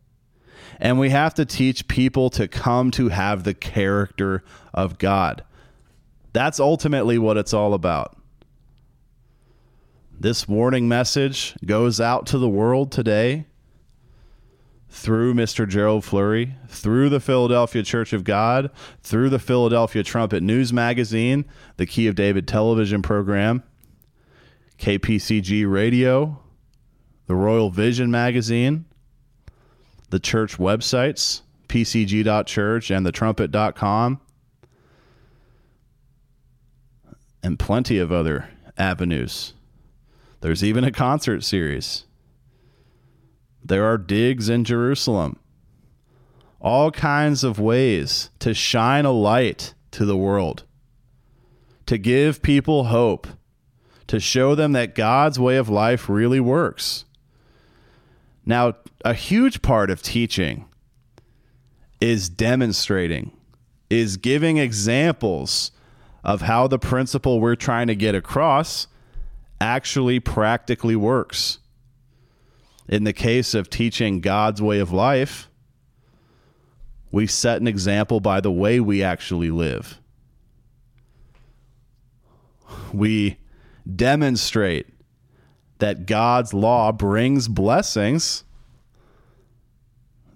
And 0.79 0.99
we 0.99 1.09
have 1.09 1.33
to 1.35 1.45
teach 1.45 1.87
people 1.87 2.29
to 2.31 2.47
come 2.47 2.91
to 2.91 3.09
have 3.09 3.43
the 3.43 3.53
character 3.53 4.43
of 4.73 4.97
God. 4.97 5.43
That's 6.33 6.59
ultimately 6.59 7.17
what 7.17 7.37
it's 7.37 7.53
all 7.53 7.73
about. 7.73 8.16
This 10.19 10.47
warning 10.47 10.87
message 10.87 11.55
goes 11.63 12.01
out 12.01 12.25
to 12.27 12.39
the 12.39 12.49
world 12.49 12.91
today 12.91 13.45
through 14.89 15.35
Mr. 15.35 15.69
Gerald 15.69 16.03
Flurry, 16.03 16.55
through 16.67 17.09
the 17.09 17.19
Philadelphia 17.19 17.83
Church 17.83 18.13
of 18.13 18.23
God, 18.23 18.71
through 19.03 19.29
the 19.29 19.37
Philadelphia 19.37 20.01
Trumpet 20.01 20.41
News 20.41 20.73
Magazine, 20.73 21.45
the 21.75 21.85
Key 21.85 22.07
of 22.07 22.15
David 22.15 22.47
television 22.47 23.03
program, 23.03 23.61
KPCG 24.79 25.71
Radio, 25.71 26.39
the 27.27 27.35
Royal 27.35 27.69
Vision 27.69 28.09
Magazine, 28.09 28.85
the 30.09 30.19
church 30.19 30.57
websites, 30.57 31.41
pcg.church 31.67 32.89
and 32.89 33.05
thetrumpet.com, 33.05 34.19
and 37.43 37.59
plenty 37.59 37.99
of 37.99 38.11
other 38.11 38.49
avenues. 38.79 39.53
There's 40.41 40.63
even 40.63 40.83
a 40.83 40.91
concert 40.91 41.43
series. 41.43 42.05
There 43.63 43.85
are 43.85 43.97
digs 43.97 44.49
in 44.49 44.63
Jerusalem. 44.63 45.39
All 46.59 46.91
kinds 46.91 47.43
of 47.43 47.59
ways 47.59 48.29
to 48.39 48.53
shine 48.53 49.05
a 49.05 49.11
light 49.11 49.73
to 49.91 50.05
the 50.05 50.17
world, 50.17 50.63
to 51.85 51.97
give 51.97 52.41
people 52.41 52.85
hope, 52.85 53.27
to 54.07 54.19
show 54.19 54.55
them 54.55 54.71
that 54.73 54.95
God's 54.95 55.39
way 55.39 55.57
of 55.57 55.69
life 55.69 56.07
really 56.07 56.39
works. 56.39 57.05
Now, 58.45 58.75
a 59.03 59.13
huge 59.13 59.61
part 59.61 59.89
of 59.89 60.01
teaching 60.01 60.65
is 61.99 62.29
demonstrating, 62.29 63.31
is 63.89 64.17
giving 64.17 64.57
examples 64.57 65.71
of 66.23 66.41
how 66.41 66.67
the 66.67 66.79
principle 66.79 67.39
we're 67.39 67.55
trying 67.55 67.87
to 67.87 67.95
get 67.95 68.15
across 68.15 68.87
actually 69.59 70.19
practically 70.19 70.95
works. 70.95 71.59
In 72.87 73.03
the 73.03 73.13
case 73.13 73.53
of 73.53 73.69
teaching 73.69 74.21
God's 74.21 74.61
way 74.61 74.79
of 74.79 74.91
life, 74.91 75.49
we 77.11 77.27
set 77.27 77.59
an 77.59 77.67
example 77.67 78.19
by 78.19 78.39
the 78.39 78.51
way 78.51 78.79
we 78.79 79.03
actually 79.03 79.49
live. 79.49 79.99
We 82.93 83.37
demonstrate 83.95 84.87
that 85.79 86.05
God's 86.05 86.53
law 86.53 86.91
brings 86.91 87.47
blessings 87.47 88.43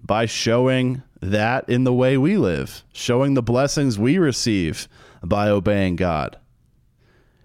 by 0.04 0.26
showing 0.26 1.02
that 1.20 1.68
in 1.68 1.84
the 1.84 1.92
way 1.92 2.18
we 2.18 2.36
live, 2.36 2.82
showing 2.92 3.34
the 3.34 3.42
blessings 3.42 3.98
we 3.98 4.18
receive 4.18 4.88
by 5.22 5.48
obeying 5.48 5.96
God. 5.96 6.36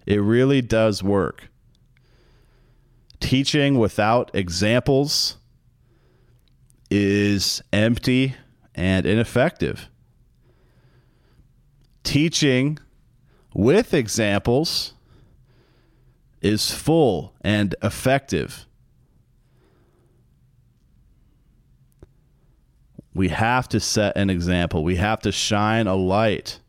It 0.06 0.22
really 0.22 0.62
does 0.62 1.04
work. 1.04 1.50
Teaching 3.20 3.78
without 3.78 4.32
examples 4.34 5.38
is 6.90 7.62
empty 7.74 8.36
and 8.76 9.06
ineffective. 9.06 9.90
Teaching 12.04 12.80
with 13.54 13.94
examples 13.94 14.94
is 16.42 16.72
full 16.72 17.34
and 17.42 17.76
effective. 17.82 18.66
We 23.14 23.30
have 23.30 23.68
to 23.70 23.80
set 23.80 24.16
an 24.16 24.30
example. 24.30 24.84
We 24.84 24.98
have 24.98 25.20
to 25.22 25.32
shine 25.32 25.88
a 25.88 25.96
light 25.96 26.60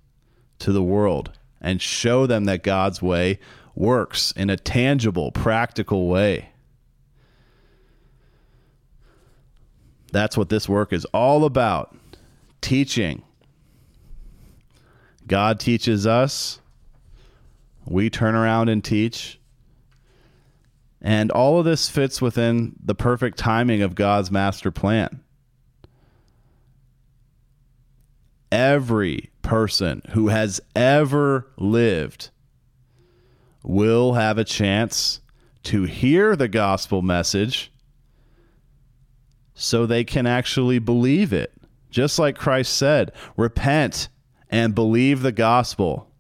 to 0.61 0.73
the 0.73 0.83
world 0.83 1.31
and 1.61 1.83
show 1.83 2.27
them 2.27 2.47
that 2.47 2.63
God's 2.63 3.03
way 3.03 3.39
works 3.79 4.33
in 4.33 4.51
a 4.51 4.57
tangible, 4.57 5.31
practical 5.31 6.09
way. 6.09 6.49
That's 10.11 10.37
what 10.37 10.49
this 10.49 10.69
work 10.69 10.93
is 10.93 11.05
all 11.07 11.45
about 11.45 11.97
teaching. 12.61 13.23
God 15.27 15.61
teaches 15.61 16.07
us, 16.07 16.61
we 17.85 18.11
turn 18.11 18.35
around 18.35 18.69
and 18.69 18.83
teach. 18.83 19.39
And 21.01 21.31
all 21.31 21.61
of 21.61 21.65
this 21.65 21.89
fits 21.89 22.21
within 22.21 22.75
the 22.83 22.95
perfect 22.95 23.39
timing 23.39 23.83
of 23.83 23.95
God's 23.95 24.31
master 24.31 24.73
plan. 24.73 25.21
Every 28.51 29.31
person 29.43 30.03
who 30.11 30.29
has 30.29 30.61
ever 30.75 31.47
lived 31.57 32.31
will 33.69 34.15
have 34.15 34.39
a 34.39 34.45
chance 34.45 35.21
to 35.63 35.83
hear 35.85 36.35
the 36.35 36.49
gospel 36.49 37.03
message 37.03 37.71
so 39.53 39.85
they 39.85 40.03
can 40.03 40.27
actually 40.27 40.79
believe 40.79 41.35
it. 41.35 41.53
Just 41.91 42.19
like 42.19 42.37
Christ 42.37 42.75
said, 42.75 43.13
repent 43.37 44.09
and 44.49 44.75
believe 44.75 45.21
the 45.21 45.33
gospel. 45.33 46.11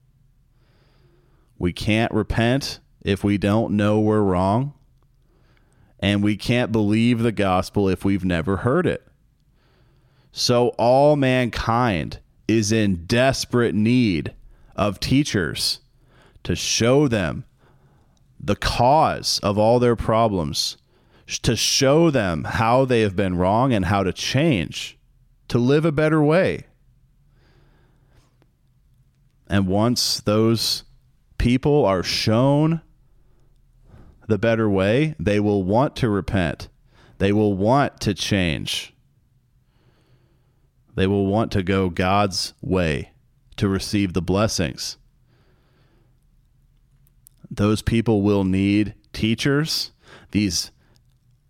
We 1.58 1.72
can't 1.72 2.12
repent 2.12 2.80
if 3.00 3.24
we 3.24 3.38
don't 3.38 3.74
know 3.74 3.98
we're 3.98 4.20
wrong. 4.20 4.74
And 6.00 6.22
we 6.22 6.36
can't 6.36 6.70
believe 6.70 7.20
the 7.20 7.32
gospel 7.32 7.88
if 7.88 8.04
we've 8.04 8.24
never 8.24 8.58
heard 8.58 8.86
it. 8.86 9.06
So 10.32 10.68
all 10.78 11.16
mankind 11.16 12.20
is 12.46 12.72
in 12.72 13.06
desperate 13.06 13.74
need 13.74 14.34
of 14.76 15.00
teachers 15.00 15.80
to 16.48 16.56
show 16.56 17.06
them 17.06 17.44
the 18.40 18.56
cause 18.56 19.38
of 19.42 19.58
all 19.58 19.78
their 19.78 19.94
problems, 19.94 20.78
to 21.42 21.54
show 21.54 22.10
them 22.10 22.44
how 22.44 22.86
they 22.86 23.02
have 23.02 23.14
been 23.14 23.36
wrong 23.36 23.70
and 23.74 23.84
how 23.84 24.02
to 24.02 24.14
change, 24.14 24.96
to 25.48 25.58
live 25.58 25.84
a 25.84 25.92
better 25.92 26.22
way. 26.22 26.64
And 29.46 29.66
once 29.66 30.20
those 30.20 30.84
people 31.36 31.84
are 31.84 32.02
shown 32.02 32.80
the 34.26 34.38
better 34.38 34.70
way, 34.70 35.14
they 35.20 35.40
will 35.40 35.62
want 35.62 35.96
to 35.96 36.08
repent. 36.08 36.70
They 37.18 37.30
will 37.30 37.52
want 37.52 38.00
to 38.00 38.14
change. 38.14 38.94
They 40.94 41.06
will 41.06 41.26
want 41.26 41.52
to 41.52 41.62
go 41.62 41.90
God's 41.90 42.54
way 42.62 43.10
to 43.56 43.68
receive 43.68 44.14
the 44.14 44.22
blessings. 44.22 44.96
Those 47.50 47.82
people 47.82 48.22
will 48.22 48.44
need 48.44 48.94
teachers, 49.12 49.92
these 50.30 50.70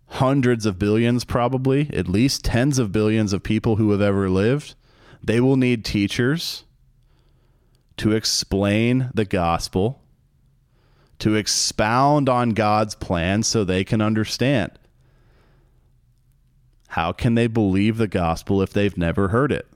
hundreds 0.07 0.65
of 0.65 0.79
billions, 0.79 1.23
probably, 1.23 1.89
at 1.93 2.07
least 2.07 2.43
tens 2.43 2.79
of 2.79 2.91
billions 2.91 3.33
of 3.33 3.43
people 3.43 3.75
who 3.75 3.91
have 3.91 4.01
ever 4.01 4.29
lived, 4.29 4.75
they 5.23 5.39
will 5.39 5.57
need 5.57 5.85
teachers 5.85 6.63
to 7.97 8.13
explain 8.13 9.11
the 9.13 9.25
gospel, 9.25 10.01
to 11.19 11.35
expound 11.35 12.29
on 12.29 12.51
God's 12.51 12.95
plan 12.95 13.43
so 13.43 13.63
they 13.63 13.83
can 13.83 14.01
understand. 14.01 14.71
How 16.89 17.11
can 17.11 17.35
they 17.35 17.47
believe 17.47 17.97
the 17.97 18.07
gospel 18.07 18.61
if 18.61 18.73
they've 18.73 18.97
never 18.97 19.27
heard 19.27 19.51
it? 19.51 19.67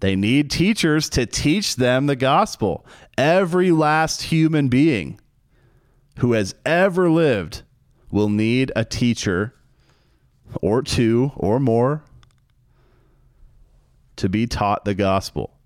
They 0.00 0.16
need 0.16 0.50
teachers 0.50 1.08
to 1.10 1.26
teach 1.26 1.76
them 1.76 2.06
the 2.06 2.16
gospel. 2.16 2.86
Every 3.16 3.70
last 3.70 4.22
human 4.22 4.68
being 4.68 5.20
who 6.18 6.32
has 6.32 6.54
ever 6.64 7.10
lived 7.10 7.62
will 8.10 8.28
need 8.28 8.72
a 8.74 8.84
teacher 8.84 9.54
or 10.60 10.82
two 10.82 11.32
or 11.36 11.60
more 11.60 12.02
to 14.16 14.28
be 14.28 14.46
taught 14.46 14.84
the 14.84 14.94
gospel. 14.94 15.56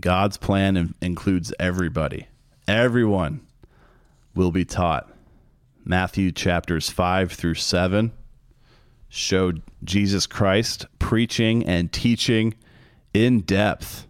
God's 0.00 0.36
plan 0.36 0.76
in- 0.76 0.94
includes 1.00 1.52
everybody. 1.58 2.28
Everyone 2.66 3.40
will 4.34 4.52
be 4.52 4.64
taught. 4.64 5.12
Matthew 5.84 6.30
chapters 6.32 6.90
5 6.90 7.32
through 7.32 7.54
7 7.54 8.12
show 9.14 9.52
Jesus 9.84 10.26
Christ 10.26 10.86
preaching 10.98 11.66
and 11.66 11.92
teaching 11.92 12.54
in 13.12 13.40
depth. 13.40 14.06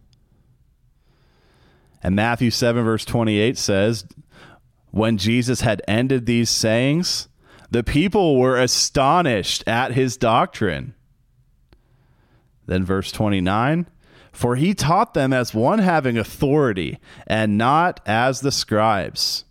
And 2.04 2.14
Matthew 2.14 2.52
7, 2.52 2.84
verse 2.84 3.04
28 3.04 3.58
says, 3.58 4.04
When 4.92 5.18
Jesus 5.18 5.62
had 5.62 5.82
ended 5.88 6.26
these 6.26 6.50
sayings, 6.50 7.26
the 7.68 7.82
people 7.82 8.38
were 8.38 8.56
astonished 8.56 9.64
at 9.66 9.92
his 9.92 10.16
doctrine. 10.16 10.94
Then, 12.66 12.84
verse 12.84 13.10
29 13.10 13.88
For 14.30 14.54
he 14.54 14.72
taught 14.72 15.14
them 15.14 15.32
as 15.32 15.52
one 15.52 15.80
having 15.80 16.16
authority, 16.16 17.00
and 17.26 17.58
not 17.58 17.98
as 18.06 18.40
the 18.40 18.52
scribes. 18.52 19.46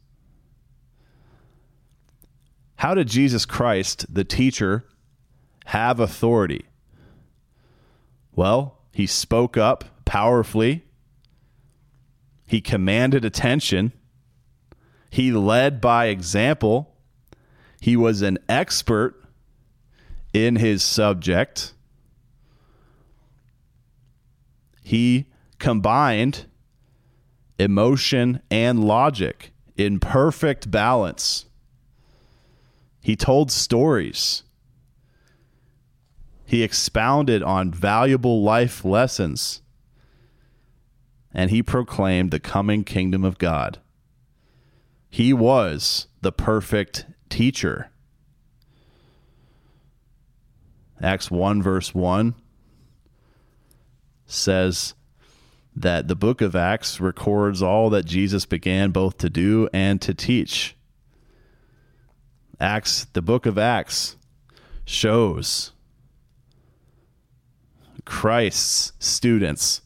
How 2.78 2.94
did 2.94 3.10
Jesus 3.10 3.46
Christ, 3.46 4.06
the 4.12 4.24
teacher, 4.24 4.86
have 5.66 6.00
authority? 6.00 6.66
Well, 8.34 8.80
he 8.92 9.08
spoke 9.08 9.58
up 9.58 9.86
powerfully. 10.06 10.86
He 12.48 12.62
commanded 12.62 13.24
attention. 13.24 13.94
He 15.10 15.32
led 15.32 15.80
by 15.82 16.06
example. 16.08 16.96
He 17.80 17.96
was 17.96 18.22
an 18.22 18.38
expert 18.48 19.16
in 20.34 20.56
his 20.58 20.84
subject. 20.84 21.74
He 24.84 25.28
combined 25.60 26.46
emotion 27.58 28.42
and 28.50 28.84
logic 28.84 29.52
in 29.78 30.00
perfect 30.00 30.72
balance. 30.72 31.46
He 33.02 33.16
told 33.16 33.52
stories. 33.52 34.44
He 36.52 36.64
expounded 36.64 37.42
on 37.42 37.72
valuable 37.72 38.44
life 38.44 38.84
lessons. 38.84 39.62
And 41.34 41.50
he 41.50 41.64
proclaimed 41.64 42.32
the 42.32 42.42
coming 42.42 42.84
kingdom 42.84 43.24
of 43.24 43.38
God. 43.38 43.80
He 45.10 45.32
was 45.32 46.08
the 46.20 46.34
perfect 46.34 47.06
teacher. 47.30 47.90
Acts 51.02 51.32
1, 51.32 51.64
verse 51.64 51.96
1 51.96 52.36
says 54.26 54.94
that 55.74 56.10
the 56.10 56.18
book 56.18 56.42
of 56.42 56.54
Acts 56.54 57.00
records 57.00 57.62
all 57.62 57.90
that 57.92 58.04
Jesus 58.04 58.46
began 58.46 58.92
both 58.92 59.18
to 59.20 59.30
do 59.30 59.70
and 59.72 60.02
to 60.02 60.14
teach. 60.14 60.76
Acts, 62.60 63.06
the 63.14 63.22
book 63.22 63.46
of 63.46 63.58
Acts, 63.58 64.18
shows 64.84 65.72
Christ's 68.12 68.92
students 69.00 69.82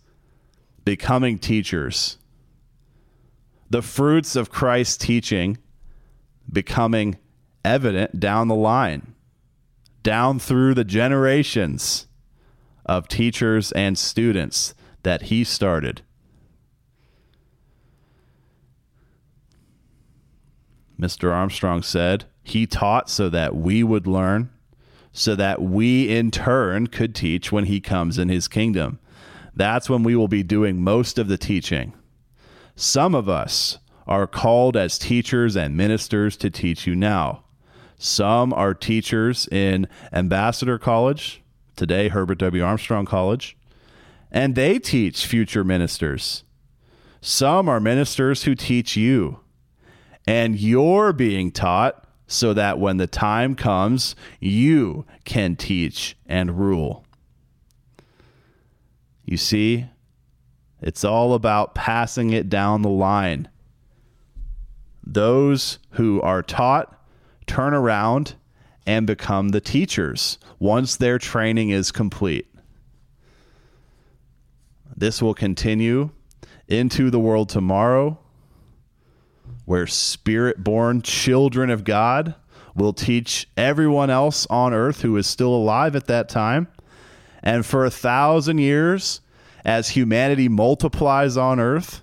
becoming 0.84 1.38
teachers, 1.38 2.18
the 3.70 3.84
fruits 3.84 4.36
of 4.36 4.50
Christ's 4.50 4.98
teaching 4.98 5.60
becoming 6.52 7.20
evident 7.64 8.20
down 8.20 8.48
the 8.48 8.56
line, 8.56 9.14
down 10.02 10.40
through 10.40 10.74
the 10.74 10.84
generations 10.84 12.08
of 12.84 13.08
teachers 13.08 13.72
and 13.74 13.96
students 13.96 14.74
that 15.04 15.22
he 15.24 15.44
started. 15.44 16.02
Mr. 21.00 21.32
Armstrong 21.32 21.84
said, 21.84 22.26
He 22.44 22.66
taught 22.66 23.08
so 23.08 23.30
that 23.30 23.56
we 23.56 23.84
would 23.84 24.08
learn, 24.08 24.50
so 25.17 25.34
that 25.34 25.62
we 25.62 26.10
in 26.13 26.30
turn 26.30 26.88
could 26.88 27.15
teach 27.15 27.49
when 27.49 27.63
He 27.65 27.80
comes 27.80 28.17
in 28.17 28.28
His 28.28 28.49
kingdom. 28.49 28.99
That's 29.56 29.89
when 29.89 30.04
we 30.04 30.13
will 30.13 30.28
be 30.28 30.43
doing 30.43 30.84
most 30.84 31.17
of 31.17 31.30
the 31.30 31.38
teaching. 31.38 31.93
Some 32.75 33.15
of 33.15 33.30
us 33.30 33.80
are 34.06 34.28
called 34.28 34.75
as 34.75 34.99
teachers 34.99 35.56
and 35.56 35.78
ministers 35.78 36.36
to 36.36 36.49
teach 36.49 36.86
you 36.86 36.97
now. 36.97 37.45
Some 37.97 38.51
are 38.51 38.73
teachers 38.73 39.47
in 39.47 39.88
Ambassador 40.12 40.78
College, 40.78 41.41
today 41.78 42.10
Herbert 42.10 42.39
W. 42.39 42.62
Armstrong 42.62 43.06
College, 43.06 43.56
and 44.34 44.54
they 44.54 44.80
teach 44.80 45.25
future 45.25 45.63
ministers. 45.63 46.43
Some 47.21 47.69
are 47.69 47.80
ministers 47.80 48.43
who 48.43 48.54
teach 48.54 48.97
you, 48.97 49.39
and 50.28 50.60
you're 50.60 51.13
being 51.13 51.51
taught 51.51 52.05
so 52.28 52.54
that 52.54 52.80
when 52.80 52.98
the 52.98 53.08
time 53.08 53.56
comes, 53.56 54.16
you 54.40 55.06
can 55.26 55.56
teach 55.56 56.18
and 56.26 56.60
rule. 56.60 57.06
You 59.24 59.38
see, 59.38 59.86
it's 60.82 61.04
all 61.04 61.34
about 61.34 61.76
passing 61.76 62.32
it 62.32 62.50
down 62.50 62.82
the 62.82 62.90
line. 62.90 63.50
Those 65.04 65.80
who 65.92 66.22
are 66.22 66.42
taught 66.42 67.00
turn 67.48 67.74
around 67.74 68.36
and 68.88 69.08
become 69.08 69.50
the 69.50 69.62
teachers 69.62 70.38
once 70.60 70.96
their 70.96 71.18
training 71.18 71.70
is 71.70 71.92
complete. 71.92 72.48
This 74.96 75.22
will 75.22 75.34
continue 75.34 76.12
into 76.68 77.10
the 77.10 77.20
world 77.20 77.50
tomorrow, 77.50 78.18
where 79.65 79.88
spirit 79.88 80.63
born 80.63 81.01
children 81.01 81.69
of 81.69 81.84
God 81.84 82.36
will 82.75 82.93
teach 82.93 83.47
everyone 83.58 84.10
else 84.10 84.45
on 84.49 84.73
earth 84.73 85.01
who 85.01 85.15
is 85.17 85.28
still 85.28 85.54
alive 85.54 85.95
at 85.95 86.08
that 86.08 86.30
time. 86.30 86.67
And 87.41 87.65
for 87.65 87.86
a 87.86 87.91
thousand 87.91 88.58
years, 88.58 89.21
as 89.63 89.89
humanity 89.89 90.47
multiplies 90.47 91.38
on 91.38 91.60
earth, 91.60 92.01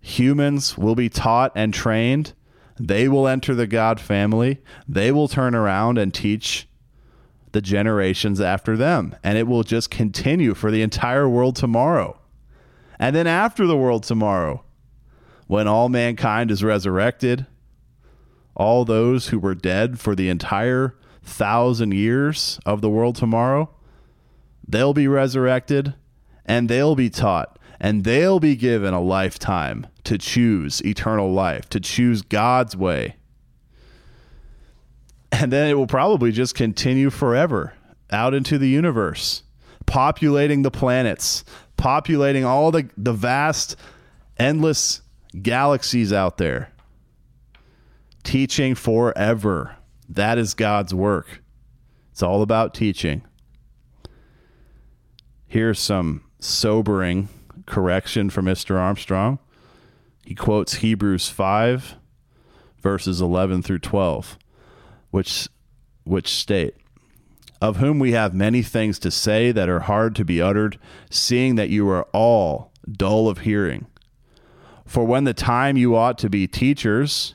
humans 0.00 0.76
will 0.76 0.94
be 0.94 1.08
taught 1.08 1.52
and 1.54 1.72
trained 1.72 2.32
they 2.78 3.08
will 3.08 3.28
enter 3.28 3.54
the 3.54 3.66
God 3.66 4.00
family. 4.00 4.60
They 4.88 5.12
will 5.12 5.28
turn 5.28 5.54
around 5.54 5.98
and 5.98 6.12
teach 6.12 6.68
the 7.52 7.60
generations 7.60 8.40
after 8.40 8.76
them. 8.76 9.14
And 9.22 9.36
it 9.36 9.46
will 9.46 9.62
just 9.62 9.90
continue 9.90 10.54
for 10.54 10.70
the 10.70 10.82
entire 10.82 11.28
world 11.28 11.54
tomorrow. 11.56 12.18
And 12.98 13.14
then 13.14 13.26
after 13.26 13.66
the 13.66 13.76
world 13.76 14.04
tomorrow, 14.04 14.64
when 15.52 15.68
all 15.68 15.90
mankind 15.90 16.50
is 16.50 16.64
resurrected, 16.64 17.44
all 18.56 18.86
those 18.86 19.28
who 19.28 19.38
were 19.38 19.54
dead 19.54 20.00
for 20.00 20.14
the 20.14 20.30
entire 20.30 20.94
thousand 21.22 21.92
years 21.92 22.58
of 22.64 22.80
the 22.80 22.88
world 22.88 23.14
tomorrow, 23.14 23.68
they'll 24.66 24.94
be 24.94 25.06
resurrected 25.06 25.92
and 26.46 26.70
they'll 26.70 26.94
be 26.94 27.10
taught 27.10 27.58
and 27.78 28.02
they'll 28.04 28.40
be 28.40 28.56
given 28.56 28.94
a 28.94 29.00
lifetime 29.02 29.86
to 30.04 30.16
choose 30.16 30.80
eternal 30.86 31.30
life, 31.30 31.68
to 31.68 31.78
choose 31.78 32.22
God's 32.22 32.74
way. 32.74 33.16
And 35.30 35.52
then 35.52 35.68
it 35.68 35.74
will 35.74 35.86
probably 35.86 36.32
just 36.32 36.54
continue 36.54 37.10
forever 37.10 37.74
out 38.10 38.32
into 38.32 38.56
the 38.56 38.70
universe, 38.70 39.42
populating 39.84 40.62
the 40.62 40.70
planets, 40.70 41.44
populating 41.76 42.42
all 42.42 42.70
the, 42.70 42.88
the 42.96 43.12
vast, 43.12 43.76
endless 44.38 45.02
galaxies 45.40 46.12
out 46.12 46.38
there, 46.38 46.72
teaching 48.22 48.74
forever. 48.74 49.76
That 50.08 50.38
is 50.38 50.54
God's 50.54 50.94
work. 50.94 51.42
It's 52.10 52.22
all 52.22 52.42
about 52.42 52.74
teaching. 52.74 53.22
Here's 55.46 55.78
some 55.78 56.24
sobering 56.38 57.28
correction 57.66 58.30
from 58.30 58.46
Mr. 58.46 58.76
Armstrong. 58.76 59.38
He 60.24 60.34
quotes 60.34 60.74
Hebrews 60.74 61.28
5 61.28 61.96
verses 62.82 63.20
11 63.20 63.62
through 63.62 63.78
12, 63.78 64.36
which 65.10 65.48
which 66.04 66.28
state 66.28 66.74
of 67.60 67.76
whom 67.76 68.00
we 68.00 68.10
have 68.10 68.34
many 68.34 68.60
things 68.60 68.98
to 68.98 69.08
say 69.08 69.52
that 69.52 69.68
are 69.68 69.80
hard 69.80 70.16
to 70.16 70.24
be 70.24 70.42
uttered, 70.42 70.78
seeing 71.10 71.54
that 71.54 71.70
you 71.70 71.88
are 71.88 72.08
all 72.12 72.72
dull 72.90 73.28
of 73.28 73.38
hearing. 73.38 73.86
For 74.92 75.06
when 75.06 75.24
the 75.24 75.32
time 75.32 75.78
you 75.78 75.96
ought 75.96 76.18
to 76.18 76.28
be 76.28 76.46
teachers, 76.46 77.34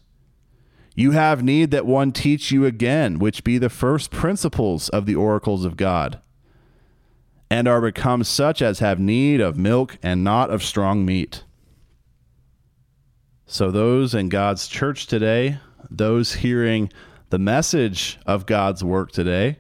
you 0.94 1.14
have 1.14 1.42
need 1.42 1.72
that 1.72 1.88
one 1.88 2.12
teach 2.12 2.52
you 2.52 2.68
again, 2.68 3.18
which 3.18 3.44
be 3.44 3.58
the 3.58 3.68
first 3.68 4.12
principles 4.12 4.90
of 4.90 5.08
the 5.08 5.16
oracles 5.16 5.66
of 5.66 5.76
God, 5.76 6.22
and 7.50 7.68
are 7.68 7.82
become 7.82 8.24
such 8.24 8.62
as 8.62 8.78
have 8.78 9.00
need 9.00 9.42
of 9.42 9.58
milk 9.58 9.98
and 10.04 10.24
not 10.24 10.52
of 10.52 10.62
strong 10.62 11.04
meat. 11.04 11.46
So, 13.48 13.72
those 13.72 14.14
in 14.14 14.30
God's 14.30 14.68
church 14.68 15.08
today, 15.08 15.58
those 15.90 16.34
hearing 16.36 16.92
the 17.32 17.40
message 17.40 18.20
of 18.28 18.46
God's 18.46 18.84
work 18.84 19.12
today, 19.12 19.58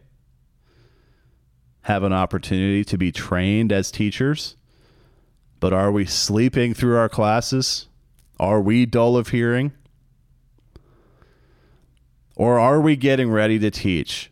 have 1.81 2.03
an 2.03 2.13
opportunity 2.13 2.83
to 2.83 2.97
be 2.99 3.11
trained 3.11 3.71
as 3.71 3.89
teachers. 3.89 4.56
But 5.59 5.73
are 5.73 5.91
we 5.91 6.05
sleeping 6.05 6.73
through 6.73 6.97
our 6.97 7.09
classes? 7.09 7.87
Are 8.39 8.61
we 8.61 8.85
dull 8.85 9.17
of 9.17 9.29
hearing? 9.29 9.73
Or 12.35 12.59
are 12.59 12.79
we 12.79 12.95
getting 12.95 13.31
ready 13.31 13.57
to 13.59 13.71
teach? 13.71 14.31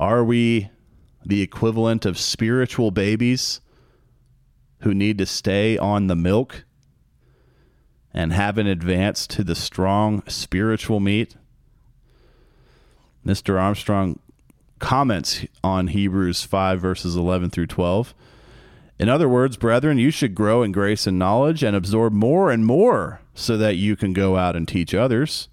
Are 0.00 0.24
we 0.24 0.70
the 1.24 1.42
equivalent 1.42 2.06
of 2.06 2.18
spiritual 2.18 2.90
babies 2.90 3.60
who 4.80 4.94
need 4.94 5.18
to 5.18 5.26
stay 5.26 5.76
on 5.76 6.06
the 6.06 6.16
milk 6.16 6.64
and 8.14 8.32
haven't 8.32 8.66
advanced 8.66 9.28
to 9.30 9.44
the 9.44 9.54
strong 9.54 10.22
spiritual 10.26 11.00
meat? 11.00 11.36
Mr. 13.26 13.60
Armstrong 13.60 14.18
comments 14.78 15.44
on 15.62 15.88
Hebrews 15.88 16.44
5, 16.44 16.80
verses 16.80 17.16
11 17.16 17.50
through 17.50 17.66
12. 17.66 18.14
In 18.98 19.08
other 19.08 19.28
words, 19.28 19.56
brethren, 19.56 19.98
you 19.98 20.10
should 20.10 20.34
grow 20.34 20.62
in 20.62 20.72
grace 20.72 21.06
and 21.06 21.18
knowledge 21.18 21.62
and 21.62 21.76
absorb 21.76 22.12
more 22.12 22.50
and 22.50 22.64
more 22.64 23.20
so 23.34 23.56
that 23.56 23.76
you 23.76 23.94
can 23.96 24.12
go 24.12 24.36
out 24.36 24.56
and 24.56 24.66
teach 24.66 24.94
others. 24.94 25.48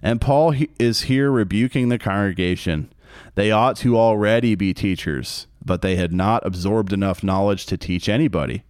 And 0.00 0.20
Paul 0.20 0.54
is 0.78 1.02
here 1.02 1.30
rebuking 1.30 1.88
the 1.88 1.98
congregation. 1.98 2.92
They 3.34 3.50
ought 3.50 3.76
to 3.78 3.98
already 3.98 4.54
be 4.54 4.72
teachers, 4.72 5.48
but 5.64 5.82
they 5.82 5.96
had 5.96 6.12
not 6.12 6.46
absorbed 6.46 6.92
enough 6.92 7.24
knowledge 7.24 7.66
to 7.66 7.76
teach 7.76 8.08
anybody. 8.08 8.62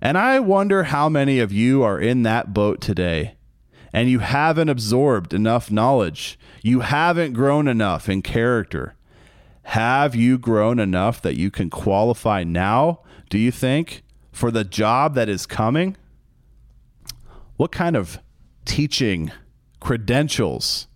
And 0.00 0.18
I 0.18 0.40
wonder 0.40 0.84
how 0.84 1.08
many 1.08 1.40
of 1.40 1.52
you 1.52 1.82
are 1.82 1.98
in 1.98 2.22
that 2.24 2.52
boat 2.52 2.82
today 2.82 3.36
and 3.96 4.10
you 4.10 4.18
haven't 4.18 4.68
absorbed 4.68 5.32
enough 5.32 5.70
knowledge. 5.70 6.38
You 6.62 6.80
haven't 6.80 7.32
grown 7.32 7.66
enough 7.66 8.10
in 8.10 8.20
character. 8.20 8.94
Have 9.62 10.14
you 10.14 10.36
grown 10.36 10.78
enough 10.78 11.22
that 11.22 11.38
you 11.38 11.50
can 11.50 11.70
qualify 11.70 12.44
now, 12.44 13.00
do 13.28 13.38
you 13.38 13.50
think, 13.50 14.02
for 14.32 14.50
the 14.50 14.64
job 14.64 15.14
that 15.14 15.28
is 15.28 15.46
coming? 15.46 15.96
What 17.56 17.72
kind 17.72 17.96
of 17.96 18.18
teaching 18.64 19.32
credentials 19.80 20.88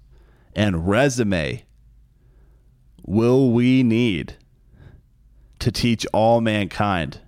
and 0.55 0.89
resume 0.89 1.63
will 3.05 3.51
we 3.51 3.83
need 3.83 4.37
to 5.59 5.73
teach 5.73 6.07
all 6.13 6.41
mankind? 6.41 7.21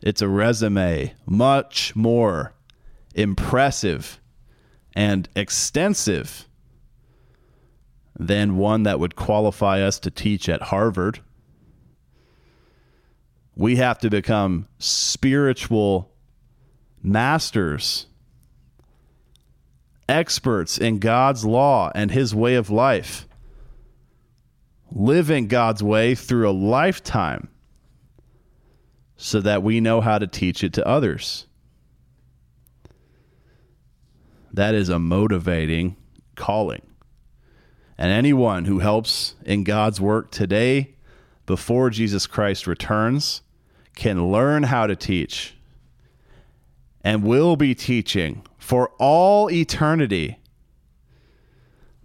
It's 0.00 0.22
a 0.22 0.28
resume 0.28 1.14
much 1.26 1.96
more 1.96 2.54
impressive 3.14 4.20
and 4.94 5.28
extensive 5.34 6.48
than 8.18 8.56
one 8.56 8.84
that 8.84 9.00
would 9.00 9.16
qualify 9.16 9.80
us 9.80 9.98
to 10.00 10.10
teach 10.10 10.48
at 10.48 10.62
Harvard. 10.62 11.20
We 13.56 13.76
have 13.76 13.98
to 14.00 14.10
become 14.10 14.66
spiritual 14.78 16.10
masters, 17.02 18.06
experts 20.08 20.78
in 20.78 20.98
God's 20.98 21.44
law 21.44 21.92
and 21.94 22.10
His 22.10 22.34
way 22.34 22.56
of 22.56 22.70
life, 22.70 23.28
living 24.90 25.46
God's 25.46 25.82
way 25.82 26.14
through 26.14 26.48
a 26.48 26.52
lifetime 26.52 27.48
so 29.16 29.40
that 29.40 29.62
we 29.62 29.80
know 29.80 30.00
how 30.00 30.18
to 30.18 30.26
teach 30.26 30.64
it 30.64 30.72
to 30.72 30.86
others. 30.86 31.46
That 34.52 34.74
is 34.74 34.88
a 34.88 34.98
motivating 34.98 35.96
calling. 36.34 36.82
And 37.96 38.10
anyone 38.10 38.64
who 38.64 38.80
helps 38.80 39.36
in 39.44 39.62
God's 39.62 40.00
work 40.00 40.30
today 40.32 40.96
before 41.46 41.90
Jesus 41.90 42.26
Christ 42.26 42.66
returns 42.66 43.42
can 43.94 44.30
learn 44.30 44.64
how 44.64 44.86
to 44.86 44.96
teach 44.96 45.54
and 47.02 47.22
will 47.22 47.56
be 47.56 47.74
teaching 47.74 48.42
for 48.58 48.90
all 48.98 49.50
eternity. 49.50 50.38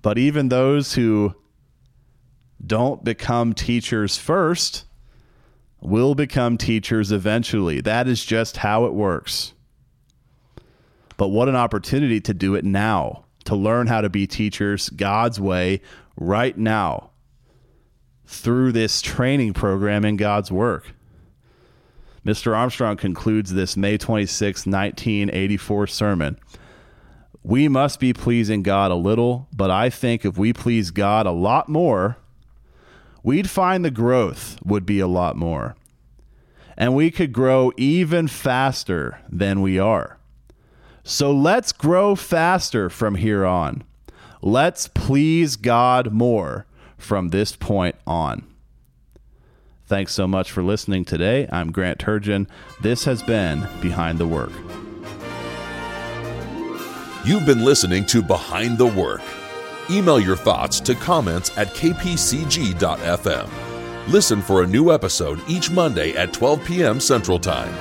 But 0.02 0.18
even 0.18 0.50
those 0.50 0.94
who 0.94 1.36
don't 2.66 3.04
become 3.04 3.54
teachers 3.54 4.18
first 4.18 4.86
will 5.82 6.16
become 6.16 6.58
teachers 6.58 7.12
eventually. 7.12 7.82
That 7.82 8.08
is 8.08 8.24
just 8.26 8.58
how 8.58 8.86
it 8.86 8.94
works. 8.94 9.54
But 11.16 11.30
what 11.30 11.50
an 11.50 11.56
opportunity 11.56 12.22
to 12.22 12.34
do 12.34 12.56
it 12.56 12.66
now, 12.66 13.26
to 13.46 13.56
learn 13.56 13.88
how 13.88 14.02
to 14.02 14.10
be 14.10 14.28
teachers 14.28 14.90
God's 14.90 15.40
way 15.40 15.82
right 16.18 16.58
now 16.58 17.12
through 18.26 18.72
this 18.74 19.02
training 19.02 19.54
program 19.54 20.06
in 20.06 20.18
God's 20.18 20.52
work. 20.52 20.94
Mr. 22.26 22.56
Armstrong 22.56 22.98
concludes 22.98 23.54
this 23.54 23.78
May 23.78 23.98
26, 23.98 24.66
1984 24.66 25.88
sermon. 25.88 26.38
We 27.44 27.68
must 27.68 28.00
be 28.00 28.14
pleasing 28.14 28.64
God 28.64 28.92
a 28.92 28.96
little, 28.96 29.48
but 29.56 29.72
I 29.72 29.90
think 29.90 30.26
if 30.26 30.38
we 30.38 30.52
please 30.52 30.92
God 30.92 31.26
a 31.26 31.32
lot 31.32 31.70
more, 31.70 32.18
we'd 33.24 33.50
find 33.50 33.84
the 33.84 33.92
growth 33.92 34.60
would 34.64 34.86
be 34.86 35.00
a 35.00 35.08
lot 35.08 35.36
more. 35.36 35.76
And 36.78 36.96
we 36.96 37.12
could 37.12 37.34
grow 37.34 37.72
even 37.78 38.28
faster 38.28 39.20
than 39.30 39.62
we 39.62 39.80
are. 39.80 40.18
So 41.04 41.32
let's 41.32 41.72
grow 41.72 42.16
faster 42.16 42.90
from 42.90 43.16
here 43.16 43.46
on. 43.46 43.84
Let's 44.42 44.88
please 44.88 45.56
God 45.56 46.14
more 46.14 46.66
from 46.98 47.30
this 47.30 47.56
point 47.56 47.96
on. 48.06 48.49
Thanks 49.90 50.14
so 50.14 50.28
much 50.28 50.52
for 50.52 50.62
listening 50.62 51.04
today. 51.04 51.50
I'm 51.52 51.72
Grant 51.72 51.98
Turgeon. 51.98 52.46
This 52.80 53.06
has 53.06 53.24
been 53.24 53.68
Behind 53.82 54.20
the 54.20 54.28
Work. 54.28 54.52
You've 57.26 57.48
been 57.48 57.66
listening 57.66 58.06
to 58.06 58.22
Behind 58.22 58.78
the 58.78 58.86
Work. 58.86 59.24
Email 59.90 60.20
your 60.20 60.36
thoughts 60.36 60.80
to 60.82 60.94
comments 60.94 61.58
at 61.58 61.70
kpcg.fm. 61.70 63.50
Listen 64.08 64.44
for 64.44 64.62
a 64.62 64.68
new 64.68 64.92
episode 64.92 65.42
each 65.48 65.72
Monday 65.72 66.16
at 66.16 66.34
12 66.34 66.64
p.m. 66.64 67.00
Central 67.00 67.40
Time. 67.40 67.74